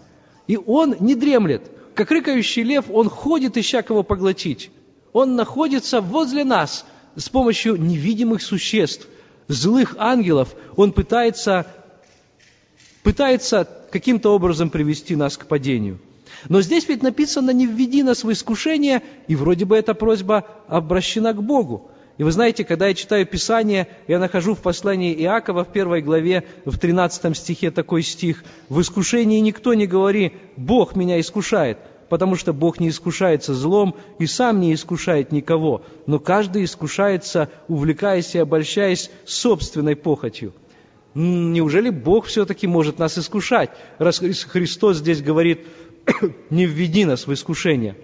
И 0.48 0.58
он 0.58 0.98
не 1.00 1.16
дремлет. 1.16 1.72
Как 1.96 2.12
рыкающий 2.12 2.64
лев, 2.64 2.84
он 2.92 3.08
ходит, 3.08 3.56
ища 3.56 3.82
кого 3.82 4.04
поглотить. 4.04 4.72
Он 5.14 5.38
находится 5.38 6.02
возле 6.02 6.44
нас 6.44 6.86
с 7.16 7.30
помощью 7.30 7.78
невидимых 7.78 8.42
существ, 8.42 9.08
злых 9.48 9.96
ангелов. 9.98 10.54
Он 10.76 10.92
пытается, 10.92 11.66
пытается 13.04 13.68
каким-то 13.92 14.34
образом 14.34 14.70
привести 14.70 15.16
нас 15.16 15.38
к 15.38 15.46
падению. 15.46 16.00
Но 16.50 16.62
здесь 16.62 16.88
ведь 16.90 17.04
написано 17.04 17.52
«не 17.52 17.68
введи 17.68 18.04
нас 18.04 18.24
в 18.24 18.32
искушение», 18.32 19.02
и 19.28 19.36
вроде 19.36 19.66
бы 19.66 19.78
эта 19.78 19.94
просьба 19.94 20.46
обращена 20.68 21.34
к 21.34 21.44
Богу. 21.44 21.90
И 22.18 22.24
вы 22.24 22.32
знаете, 22.32 22.64
когда 22.64 22.88
я 22.88 22.94
читаю 22.94 23.26
Писание, 23.26 23.88
я 24.08 24.20
нахожу 24.20 24.54
в 24.54 24.60
послании 24.60 25.16
Иакова 25.16 25.64
в 25.64 25.72
первой 25.72 26.02
главе, 26.02 26.44
в 26.66 26.78
13 26.78 27.36
стихе 27.36 27.72
такой 27.72 28.04
стих, 28.04 28.44
«В 28.70 28.82
искушении 28.82 29.40
никто 29.40 29.74
не 29.74 29.88
говори, 29.88 30.34
Бог 30.56 30.96
меня 30.96 31.20
искушает, 31.20 31.80
потому 32.10 32.36
что 32.36 32.54
Бог 32.54 32.80
не 32.80 32.90
искушается 32.90 33.56
злом 33.56 33.96
и 34.20 34.28
сам 34.28 34.60
не 34.60 34.74
искушает 34.74 35.32
никого, 35.32 35.84
но 36.06 36.20
каждый 36.20 36.66
искушается, 36.66 37.50
увлекаясь 37.68 38.36
и 38.36 38.40
обольщаясь 38.40 39.10
собственной 39.26 39.96
похотью». 39.96 40.54
Неужели 41.16 41.90
Бог 41.90 42.26
все-таки 42.26 42.66
может 42.66 42.98
нас 42.98 43.18
искушать, 43.18 43.70
раз 44.00 44.20
Христос 44.20 44.98
здесь 44.98 45.22
говорит, 45.22 45.62
«Не 46.50 46.66
введи 46.66 47.06
нас 47.06 47.28
в 47.28 47.34
искушение»? 47.34 47.96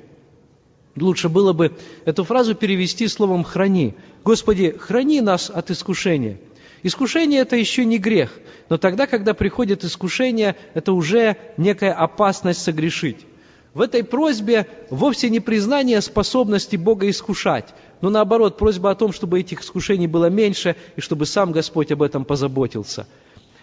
Лучше 0.95 1.29
было 1.29 1.53
бы 1.53 1.75
эту 2.05 2.23
фразу 2.23 2.55
перевести 2.55 3.07
словом 3.07 3.43
«храни». 3.43 3.95
Господи, 4.23 4.75
храни 4.77 5.21
нас 5.21 5.49
от 5.49 5.71
искушения. 5.71 6.39
Искушение– 6.83 7.41
это 7.41 7.55
еще 7.55 7.83
не 7.83 7.97
грех, 7.97 8.31
но 8.69 8.77
тогда, 8.77 9.05
когда 9.05 9.33
приходит 9.33 9.83
искушение, 9.83 10.55
это 10.73 10.93
уже 10.93 11.35
некая 11.57 11.93
опасность 11.93 12.61
согрешить. 12.61 13.25
В 13.73 13.81
этой 13.81 14.03
просьбе 14.03 14.67
вовсе 14.89 15.29
не 15.29 15.39
признание 15.39 16.01
способности 16.01 16.75
Бога 16.75 17.09
искушать, 17.09 17.73
но 18.01 18.09
наоборот, 18.09 18.57
просьба 18.57 18.91
о 18.91 18.95
том, 18.95 19.11
чтобы 19.11 19.39
этих 19.39 19.61
искушений 19.61 20.07
было 20.07 20.29
меньше 20.29 20.75
и 20.95 21.01
чтобы 21.01 21.25
сам 21.25 21.51
Господь 21.51 21.91
об 21.91 22.01
этом 22.01 22.25
позаботился. 22.25 23.07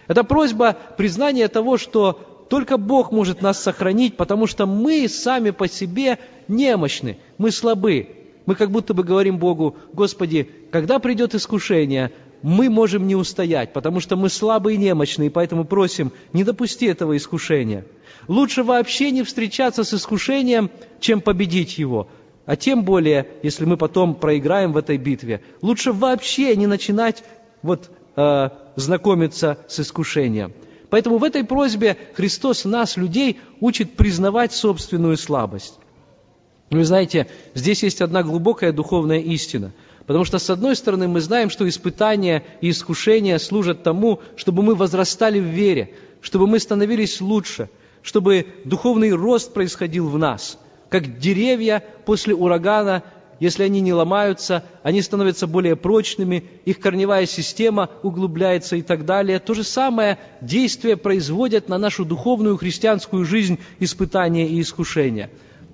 Это 0.07 0.23
просьба 0.23 0.77
признания 0.97 1.47
того, 1.47 1.77
что 1.77 2.45
только 2.49 2.77
Бог 2.77 3.11
может 3.11 3.41
нас 3.41 3.61
сохранить, 3.61 4.15
потому 4.15 4.47
что 4.47 4.65
мы 4.65 5.07
сами 5.09 5.49
по 5.49 5.67
себе 5.67 6.19
немощны, 6.47 7.17
мы 7.37 7.51
слабы. 7.51 8.09
Мы 8.45 8.55
как 8.55 8.71
будто 8.71 8.93
бы 8.93 9.03
говорим 9.03 9.39
Богу, 9.39 9.75
Господи, 9.91 10.49
когда 10.71 10.99
придет 10.99 11.35
искушение, 11.35 12.13
мы 12.41 12.69
можем 12.69 13.07
не 13.07 13.15
устоять, 13.15 13.73
потому 13.73 13.99
что 13.99 14.15
мы 14.15 14.29
слабые 14.29 14.75
и 14.75 14.77
немощные, 14.77 15.29
поэтому 15.29 15.65
просим, 15.65 16.13
не 16.31 16.45
допусти 16.45 16.85
этого 16.85 17.17
искушения. 17.17 17.85
Лучше 18.29 18.63
вообще 18.63 19.11
не 19.11 19.23
встречаться 19.23 19.83
с 19.83 19.93
искушением, 19.93 20.69
чем 21.01 21.19
победить 21.19 21.77
его. 21.77 22.07
А 22.47 22.55
тем 22.55 22.83
более, 22.83 23.27
если 23.43 23.65
мы 23.65 23.75
потом 23.75 24.15
проиграем 24.15 24.71
в 24.71 24.77
этой 24.77 24.97
битве, 24.97 25.41
лучше 25.61 25.91
вообще 25.91 26.55
не 26.55 26.65
начинать 26.65 27.25
вот, 27.61 27.91
э, 28.15 28.49
знакомиться 28.77 29.57
с 29.67 29.81
искушением. 29.81 30.53
Поэтому 30.89 31.17
в 31.17 31.25
этой 31.25 31.43
просьбе 31.43 31.97
Христос 32.15 32.63
нас, 32.63 32.95
людей, 32.95 33.37
учит 33.59 33.97
признавать 33.97 34.53
собственную 34.53 35.17
слабость. 35.17 35.77
Вы 36.69 36.85
знаете, 36.85 37.27
здесь 37.53 37.83
есть 37.83 38.01
одна 38.01 38.23
глубокая 38.23 38.71
духовная 38.71 39.19
истина. 39.19 39.73
Потому 40.05 40.23
что, 40.23 40.39
с 40.39 40.49
одной 40.49 40.77
стороны, 40.77 41.09
мы 41.09 41.19
знаем, 41.19 41.49
что 41.49 41.67
испытания 41.67 42.45
и 42.61 42.69
искушения 42.69 43.39
служат 43.39 43.83
тому, 43.83 44.21
чтобы 44.37 44.63
мы 44.63 44.73
возрастали 44.73 45.37
в 45.37 45.43
вере, 45.43 45.95
чтобы 46.21 46.47
мы 46.47 46.59
становились 46.59 47.19
лучше, 47.19 47.69
чтобы 48.03 48.47
духовный 48.63 49.11
рост 49.11 49.53
происходил 49.53 50.07
в 50.07 50.17
нас. 50.17 50.57
Как 50.89 51.19
деревья 51.19 51.83
после 52.05 52.33
урагана 52.33 53.03
если 53.39 53.63
они 53.63 53.81
не 53.81 53.93
ломаются, 53.93 54.63
они 54.83 55.01
становятся 55.01 55.45
более 55.47 55.75
прочными, 55.75 56.43
их 56.65 56.79
корневая 56.79 57.25
система 57.25 57.89
углубляется 58.01 58.75
и 58.75 58.81
так 58.81 59.05
далее. 59.05 59.39
То 59.39 59.53
же 59.53 59.63
самое 59.63 60.17
действие 60.41 60.97
производят 60.97 61.69
на 61.69 61.77
нашу 61.77 62.03
духовную 62.03 62.57
христианскую 62.57 63.25
жизнь 63.25 63.59
испытания 63.79 64.47
и 64.47 64.59
искушения. 64.59 65.29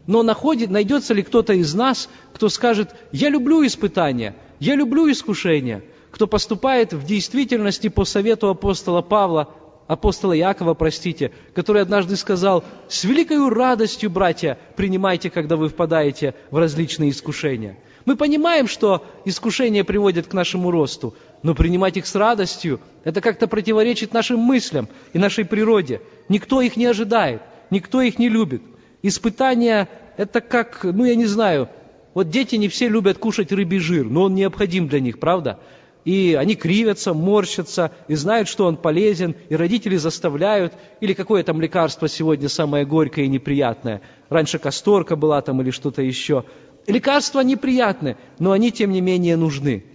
Но 0.08 0.24
находит, 0.24 0.70
найдется 0.70 1.14
ли 1.14 1.24
кто-то 1.24 1.54
из 1.54 1.74
нас, 1.74 2.10
кто 2.34 2.50
скажет, 2.50 2.94
я 3.14 3.30
люблю 3.30 3.66
испытания, 3.66 4.36
я 4.60 4.76
люблю 4.76 5.10
искушения, 5.10 5.82
кто 6.12 6.28
поступает 6.28 6.92
в 6.92 7.06
действительности 7.06 7.88
по 7.88 8.04
совету 8.04 8.50
апостола 8.50 9.02
Павла, 9.02 9.50
апостола 9.88 10.34
Якова, 10.34 10.74
простите, 10.74 11.32
который 11.54 11.82
однажды 11.82 12.16
сказал, 12.16 12.64
«С 12.88 13.04
великой 13.04 13.50
радостью, 13.50 14.10
братья, 14.10 14.58
принимайте, 14.76 15.30
когда 15.30 15.56
вы 15.56 15.70
впадаете 15.70 16.36
в 16.52 16.58
различные 16.58 17.12
искушения». 17.12 17.78
Мы 18.06 18.18
понимаем, 18.18 18.68
что 18.68 19.06
искушения 19.24 19.84
приводят 19.84 20.28
к 20.28 20.34
нашему 20.34 20.72
росту, 20.72 21.16
но 21.42 21.56
принимать 21.56 21.96
их 21.96 22.06
с 22.06 22.16
радостью– 22.16 22.82
это 23.06 23.22
как-то 23.22 23.48
противоречит 23.48 24.14
нашим 24.14 24.40
мыслям 24.40 24.90
и 25.14 25.20
нашей 25.20 25.46
природе. 25.46 26.02
Никто 26.28 26.62
их 26.62 26.76
не 26.76 26.86
ожидает, 26.86 27.42
никто 27.70 28.02
их 28.02 28.20
не 28.20 28.28
любит. 28.28 28.62
Испытания– 29.04 29.88
это 30.18 30.42
как, 30.42 30.84
ну 30.84 31.06
я 31.06 31.16
не 31.16 31.26
знаю, 31.26 31.70
вот 32.14 32.30
дети 32.30 32.56
не 32.56 32.68
все 32.68 32.90
любят 32.90 33.18
кушать 33.18 33.52
рыбий 33.52 33.80
жир, 33.80 34.06
но 34.06 34.24
он 34.24 34.36
необходим 34.36 34.88
для 34.88 35.00
них, 35.00 35.20
правда? 35.20 35.60
И 36.06 36.36
они 36.38 36.56
кривятся, 36.56 37.14
морщатся, 37.14 37.92
и 38.08 38.16
знают, 38.16 38.48
что 38.48 38.66
он 38.66 38.78
полезен, 38.78 39.36
и 39.50 39.56
родители 39.56 39.96
заставляют, 39.96 40.74
или 41.00 41.14
какое 41.14 41.44
там 41.44 41.62
лекарство 41.62 42.08
сегодня 42.08 42.50
самое 42.50 42.86
горькое 42.86 43.26
и 43.26 43.30
неприятное. 43.30 44.02
Раньше 44.30 44.60
касторка 44.60 45.16
была 45.16 45.42
там 45.42 45.62
или 45.62 45.72
что-то 45.72 46.02
еще. 46.02 46.44
Лекарства 46.88 47.40
неприятны, 47.42 48.18
но 48.40 48.52
они, 48.52 48.72
тем 48.72 48.92
не 48.92 49.02
менее, 49.02 49.38
нужны. 49.38 49.86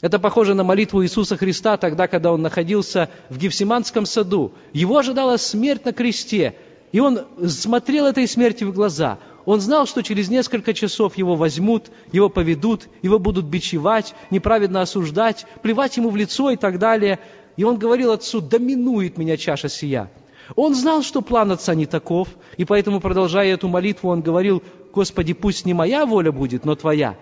Это 0.00 0.18
похоже 0.18 0.54
на 0.54 0.64
молитву 0.64 1.02
Иисуса 1.04 1.36
Христа 1.36 1.76
тогда, 1.76 2.06
когда 2.06 2.32
Он 2.32 2.40
находился 2.40 3.10
в 3.28 3.36
Гефсиманском 3.36 4.06
саду. 4.06 4.52
Его 4.72 4.96
ожидала 4.96 5.36
смерть 5.36 5.84
на 5.84 5.92
кресте, 5.92 6.54
и 6.92 7.00
Он 7.00 7.20
смотрел 7.46 8.06
этой 8.06 8.26
смерти 8.26 8.64
в 8.64 8.72
глаза. 8.72 9.18
Он 9.44 9.60
знал, 9.60 9.86
что 9.86 10.02
через 10.02 10.28
несколько 10.28 10.74
часов 10.74 11.16
его 11.16 11.34
возьмут, 11.34 11.90
его 12.12 12.28
поведут, 12.28 12.88
его 13.02 13.18
будут 13.18 13.46
бичевать, 13.46 14.14
неправедно 14.30 14.82
осуждать, 14.82 15.46
плевать 15.62 15.96
ему 15.96 16.10
в 16.10 16.16
лицо 16.16 16.50
и 16.50 16.56
так 16.56 16.78
далее. 16.78 17.18
И 17.56 17.64
он 17.64 17.78
говорил 17.78 18.12
отцу, 18.12 18.40
доминует 18.40 19.18
меня 19.18 19.36
чаша 19.36 19.68
сия. 19.68 20.10
Он 20.56 20.74
знал, 20.74 21.02
что 21.02 21.22
план 21.22 21.52
отца 21.52 21.74
не 21.74 21.86
таков, 21.86 22.28
и 22.56 22.64
поэтому, 22.64 23.00
продолжая 23.00 23.54
эту 23.54 23.68
молитву, 23.68 24.10
он 24.10 24.20
говорил, 24.20 24.62
Господи, 24.92 25.32
пусть 25.32 25.64
не 25.64 25.74
моя 25.74 26.06
воля 26.06 26.32
будет, 26.32 26.64
но 26.64 26.74
Твоя. 26.74 27.16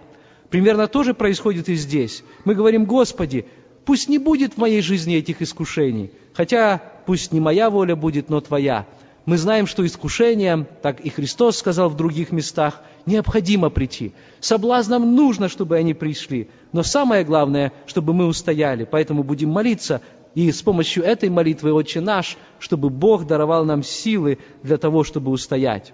Примерно 0.50 0.86
то 0.86 1.02
же 1.02 1.12
происходит 1.12 1.68
и 1.68 1.74
здесь. 1.74 2.24
Мы 2.44 2.54
говорим, 2.54 2.86
Господи, 2.86 3.44
пусть 3.84 4.08
не 4.08 4.18
будет 4.18 4.54
в 4.54 4.56
моей 4.58 4.80
жизни 4.80 5.16
этих 5.16 5.42
искушений, 5.42 6.10
хотя 6.32 6.80
пусть 7.06 7.32
не 7.32 7.40
моя 7.40 7.68
воля 7.68 7.94
будет, 7.94 8.30
но 8.30 8.40
Твоя. 8.40 8.86
Мы 9.28 9.36
знаем, 9.36 9.66
что 9.66 9.84
искушениям, 9.84 10.66
так 10.80 11.00
и 11.00 11.10
Христос 11.10 11.58
сказал 11.58 11.90
в 11.90 11.96
других 11.96 12.32
местах, 12.32 12.80
необходимо 13.04 13.68
прийти. 13.68 14.14
Соблазнам 14.40 15.14
нужно, 15.14 15.50
чтобы 15.50 15.76
они 15.76 15.92
пришли. 15.92 16.48
Но 16.72 16.82
самое 16.82 17.24
главное, 17.24 17.74
чтобы 17.84 18.14
мы 18.14 18.24
устояли. 18.24 18.88
Поэтому 18.90 19.22
будем 19.22 19.50
молиться 19.50 20.00
и 20.34 20.50
с 20.50 20.62
помощью 20.62 21.04
этой 21.04 21.28
молитвы 21.28 21.74
«Отче 21.74 22.00
наш», 22.00 22.38
чтобы 22.58 22.88
Бог 22.88 23.26
даровал 23.26 23.66
нам 23.66 23.82
силы 23.82 24.38
для 24.62 24.78
того, 24.78 25.04
чтобы 25.04 25.30
устоять. 25.30 25.92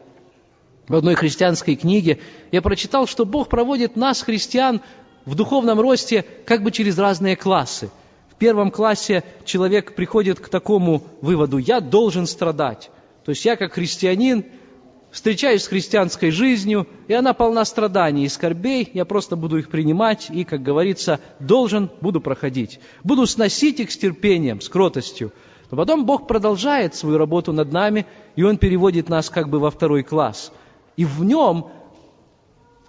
В 0.87 0.95
одной 0.95 1.16
христианской 1.16 1.74
книге 1.74 2.20
я 2.53 2.62
прочитал, 2.62 3.09
что 3.09 3.26
Бог 3.26 3.49
проводит 3.49 3.97
нас, 3.97 4.22
христиан, 4.22 4.80
в 5.24 5.35
духовном 5.35 5.80
росте 5.80 6.24
как 6.47 6.62
бы 6.62 6.70
через 6.70 6.99
разные 6.99 7.35
классы. 7.35 7.91
В 8.30 8.37
первом 8.37 8.70
классе 8.70 9.24
человек 9.45 9.97
приходит 9.97 10.39
к 10.39 10.49
такому 10.49 11.03
выводу 11.20 11.59
«я 11.59 11.80
должен 11.80 12.28
страдать». 12.28 12.93
То 13.25 13.31
есть 13.31 13.45
я 13.45 13.57
как 13.57 13.72
христианин 13.72 14.45
встречаюсь 15.11 15.62
с 15.62 15.68
христианской 15.68 16.31
жизнью, 16.31 16.87
и 17.09 17.14
она 17.14 17.33
полна 17.33 17.64
страданий 17.64 18.25
и 18.25 18.29
скорбей, 18.29 18.91
я 18.93 19.05
просто 19.05 19.37
буду 19.37 19.59
их 19.59 19.70
принимать 19.70 20.29
и, 20.29 20.45
как 20.45 20.62
говорится, 20.62 21.20
должен, 21.39 21.91
буду 22.01 22.20
проходить. 22.20 22.81
Буду 23.03 23.27
сносить 23.27 23.81
их 23.81 23.93
с 23.93 23.97
терпением, 23.97 24.61
с 24.61 24.68
кротостью. 24.68 25.33
Но 25.70 25.77
потом 25.77 26.05
Бог 26.05 26.27
продолжает 26.27 26.95
свою 26.95 27.16
работу 27.16 27.53
над 27.53 27.72
нами, 27.72 28.07
и 28.37 28.43
Он 28.43 28.59
переводит 28.59 29.09
нас 29.09 29.31
как 29.31 29.49
бы 29.49 29.59
во 29.59 29.70
второй 29.70 30.03
класс. 30.03 30.53
И 30.97 31.05
в 31.05 31.25
нем, 31.25 31.68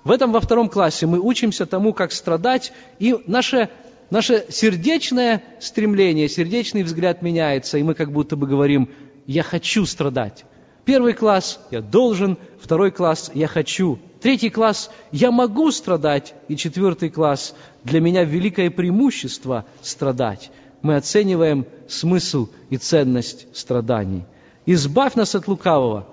в 0.03 0.11
этом 0.11 0.31
во 0.31 0.41
втором 0.41 0.67
классе 0.67 1.05
мы 1.05 1.19
учимся 1.19 1.65
тому, 1.65 1.93
как 1.93 2.11
страдать, 2.11 2.73
и 2.99 3.15
наше, 3.27 3.69
наше 4.09 4.45
сердечное 4.49 5.43
стремление, 5.59 6.27
сердечный 6.27 6.83
взгляд 6.83 7.21
меняется, 7.21 7.77
и 7.77 7.83
мы 7.83 7.93
как 7.93 8.11
будто 8.11 8.35
бы 8.35 8.47
говорим– 8.47 8.89
я 9.27 9.43
хочу 9.43 9.85
страдать. 9.85 10.45
Первый 10.85 11.13
класс– 11.13 11.59
я 11.71 11.81
должен, 11.81 12.37
второй 12.59 12.91
класс– 12.91 13.31
я 13.33 13.47
хочу. 13.47 13.97
Третий 14.21 14.51
класс– 14.51 14.91
я 15.11 15.31
могу 15.31 15.71
страдать. 15.71 16.35
И 16.47 16.55
четвертый 16.55 17.09
класс– 17.09 17.55
для 17.83 17.99
меня 17.99 18.23
великое 18.23 18.69
преимущество 18.69 19.65
страдать. 19.81 20.51
Мы 20.83 20.95
оцениваем 20.95 21.65
смысл 21.87 22.49
и 22.69 22.77
ценность 22.77 23.47
страданий. 23.57 24.25
Избавь 24.67 25.15
нас 25.15 25.33
от 25.33 25.47
лукавого. 25.47 26.07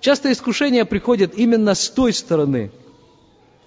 Часто 0.00 0.32
искушения 0.32 0.84
приходят 0.84 1.34
именно 1.34 1.74
с 1.74 1.90
той 1.90 2.12
стороны, 2.12 2.70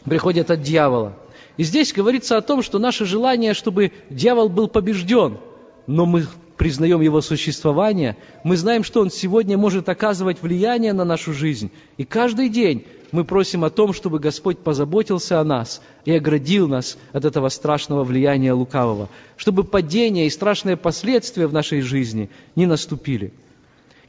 приходят 0.06 0.50
от 0.50 0.62
дьявола. 0.62 1.18
И 1.58 1.64
здесь 1.64 1.94
говорится 1.94 2.38
о 2.38 2.42
том, 2.42 2.64
что 2.64 2.80
наше 2.80 3.06
желание, 3.06 3.54
чтобы 3.54 3.92
дьявол 4.10 4.50
был 4.50 4.68
побежден, 4.68 5.38
но 5.86 6.06
мы 6.06 6.26
признаем 6.60 6.99
Его 6.99 7.22
существование, 7.22 8.18
мы 8.43 8.57
знаем, 8.57 8.84
что 8.84 8.99
Он 8.99 9.10
сегодня 9.10 9.57
может 9.57 9.88
оказывать 9.88 10.41
влияние 10.41 10.91
на 10.91 11.05
нашу 11.05 11.34
жизнь. 11.34 11.72
И 11.95 12.03
каждый 12.03 12.49
день 12.49 12.86
мы 13.14 13.24
просим 13.24 13.64
о 13.64 13.70
том, 13.70 13.93
чтобы 13.93 14.20
Господь 14.20 14.60
позаботился 14.60 15.39
о 15.39 15.45
нас 15.45 15.82
и 16.03 16.12
оградил 16.12 16.68
нас 16.68 16.97
от 17.14 17.24
этого 17.24 17.47
страшного 17.47 18.03
влияния 18.03 18.51
лукавого, 18.51 19.07
чтобы 19.38 19.64
падение 19.64 20.28
и 20.28 20.30
страшные 20.30 20.76
последствия 20.76 21.47
в 21.47 21.53
нашей 21.53 21.80
жизни 21.80 22.30
не 22.57 22.66
наступили. 22.66 23.32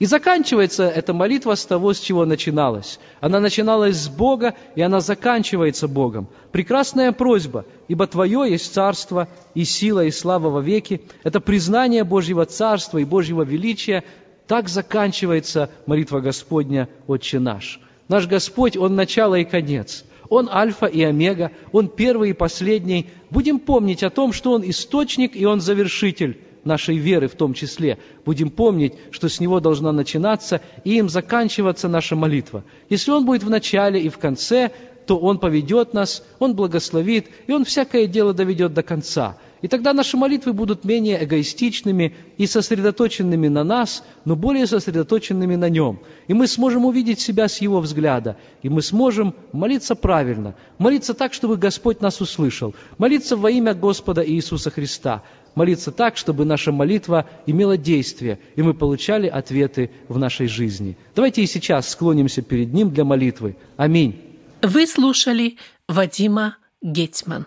И 0.00 0.06
заканчивается 0.06 0.84
эта 0.88 1.12
молитва 1.12 1.54
с 1.54 1.66
того, 1.66 1.92
с 1.92 2.00
чего 2.00 2.24
начиналась. 2.24 2.98
Она 3.20 3.38
начиналась 3.38 3.96
с 3.96 4.08
Бога, 4.08 4.54
и 4.74 4.80
она 4.80 5.00
заканчивается 5.00 5.88
Богом. 5.88 6.26
Прекрасная 6.52 7.12
просьба, 7.12 7.66
ибо 7.86 8.06
Твое 8.06 8.50
есть 8.50 8.72
царство 8.72 9.28
и 9.54 9.64
сила 9.64 10.06
и 10.06 10.10
слава 10.10 10.48
во 10.48 10.62
веки. 10.62 11.02
Это 11.22 11.38
признание 11.38 12.02
Божьего 12.02 12.46
царства 12.46 12.96
и 12.96 13.04
Божьего 13.04 13.42
величия. 13.42 14.02
Так 14.46 14.70
заканчивается 14.70 15.68
молитва 15.84 16.20
Господня, 16.20 16.88
Отче 17.06 17.38
наш. 17.38 17.78
Наш 18.08 18.26
Господь, 18.26 18.78
Он 18.78 18.96
начало 18.96 19.34
и 19.34 19.44
конец. 19.44 20.06
Он 20.30 20.48
альфа 20.48 20.86
и 20.86 21.02
омега, 21.02 21.52
Он 21.72 21.88
первый 21.88 22.30
и 22.30 22.32
последний. 22.32 23.10
Будем 23.28 23.58
помнить 23.58 24.02
о 24.02 24.08
том, 24.08 24.32
что 24.32 24.52
Он 24.52 24.62
источник 24.64 25.36
и 25.36 25.44
Он 25.44 25.60
завершитель 25.60 26.38
нашей 26.64 26.96
веры 26.96 27.28
в 27.28 27.34
том 27.34 27.54
числе, 27.54 27.98
будем 28.24 28.50
помнить, 28.50 28.94
что 29.10 29.28
с 29.28 29.40
него 29.40 29.60
должна 29.60 29.92
начинаться 29.92 30.60
и 30.84 30.98
им 30.98 31.08
заканчиваться 31.08 31.88
наша 31.88 32.16
молитва. 32.16 32.64
Если 32.88 33.10
он 33.10 33.24
будет 33.24 33.42
в 33.42 33.50
начале 33.50 34.00
и 34.00 34.08
в 34.08 34.18
конце, 34.18 34.70
то 35.06 35.18
он 35.18 35.38
поведет 35.38 35.94
нас, 35.94 36.24
он 36.38 36.54
благословит, 36.54 37.28
и 37.46 37.52
он 37.52 37.64
всякое 37.64 38.06
дело 38.06 38.32
доведет 38.34 38.74
до 38.74 38.82
конца. 38.82 39.36
И 39.62 39.68
тогда 39.68 39.92
наши 39.92 40.16
молитвы 40.16 40.52
будут 40.52 40.84
менее 40.84 41.22
эгоистичными 41.22 42.14
и 42.38 42.46
сосредоточенными 42.46 43.48
на 43.48 43.62
нас, 43.62 44.02
но 44.24 44.34
более 44.34 44.66
сосредоточенными 44.66 45.54
на 45.56 45.68
Нем. 45.68 46.00
И 46.28 46.34
мы 46.34 46.46
сможем 46.46 46.86
увидеть 46.86 47.20
себя 47.20 47.46
с 47.46 47.60
Его 47.60 47.80
взгляда, 47.80 48.38
и 48.62 48.70
мы 48.70 48.80
сможем 48.80 49.34
молиться 49.52 49.94
правильно, 49.94 50.54
молиться 50.78 51.12
так, 51.12 51.34
чтобы 51.34 51.58
Господь 51.58 52.00
нас 52.00 52.20
услышал, 52.20 52.74
молиться 52.96 53.36
во 53.36 53.50
имя 53.50 53.74
Господа 53.74 54.26
Иисуса 54.26 54.70
Христа, 54.70 55.22
молиться 55.54 55.92
так, 55.92 56.16
чтобы 56.16 56.46
наша 56.46 56.72
молитва 56.72 57.28
имела 57.46 57.76
действие, 57.76 58.38
и 58.56 58.62
мы 58.62 58.72
получали 58.72 59.26
ответы 59.26 59.90
в 60.08 60.18
нашей 60.18 60.46
жизни. 60.46 60.96
Давайте 61.14 61.42
и 61.42 61.46
сейчас 61.46 61.90
склонимся 61.90 62.40
перед 62.40 62.72
Ним 62.72 62.90
для 62.90 63.04
молитвы. 63.04 63.56
Аминь. 63.76 64.20
Вы 64.62 64.86
слушали 64.86 65.56
Вадима 65.86 66.56
Гетман. 66.82 67.46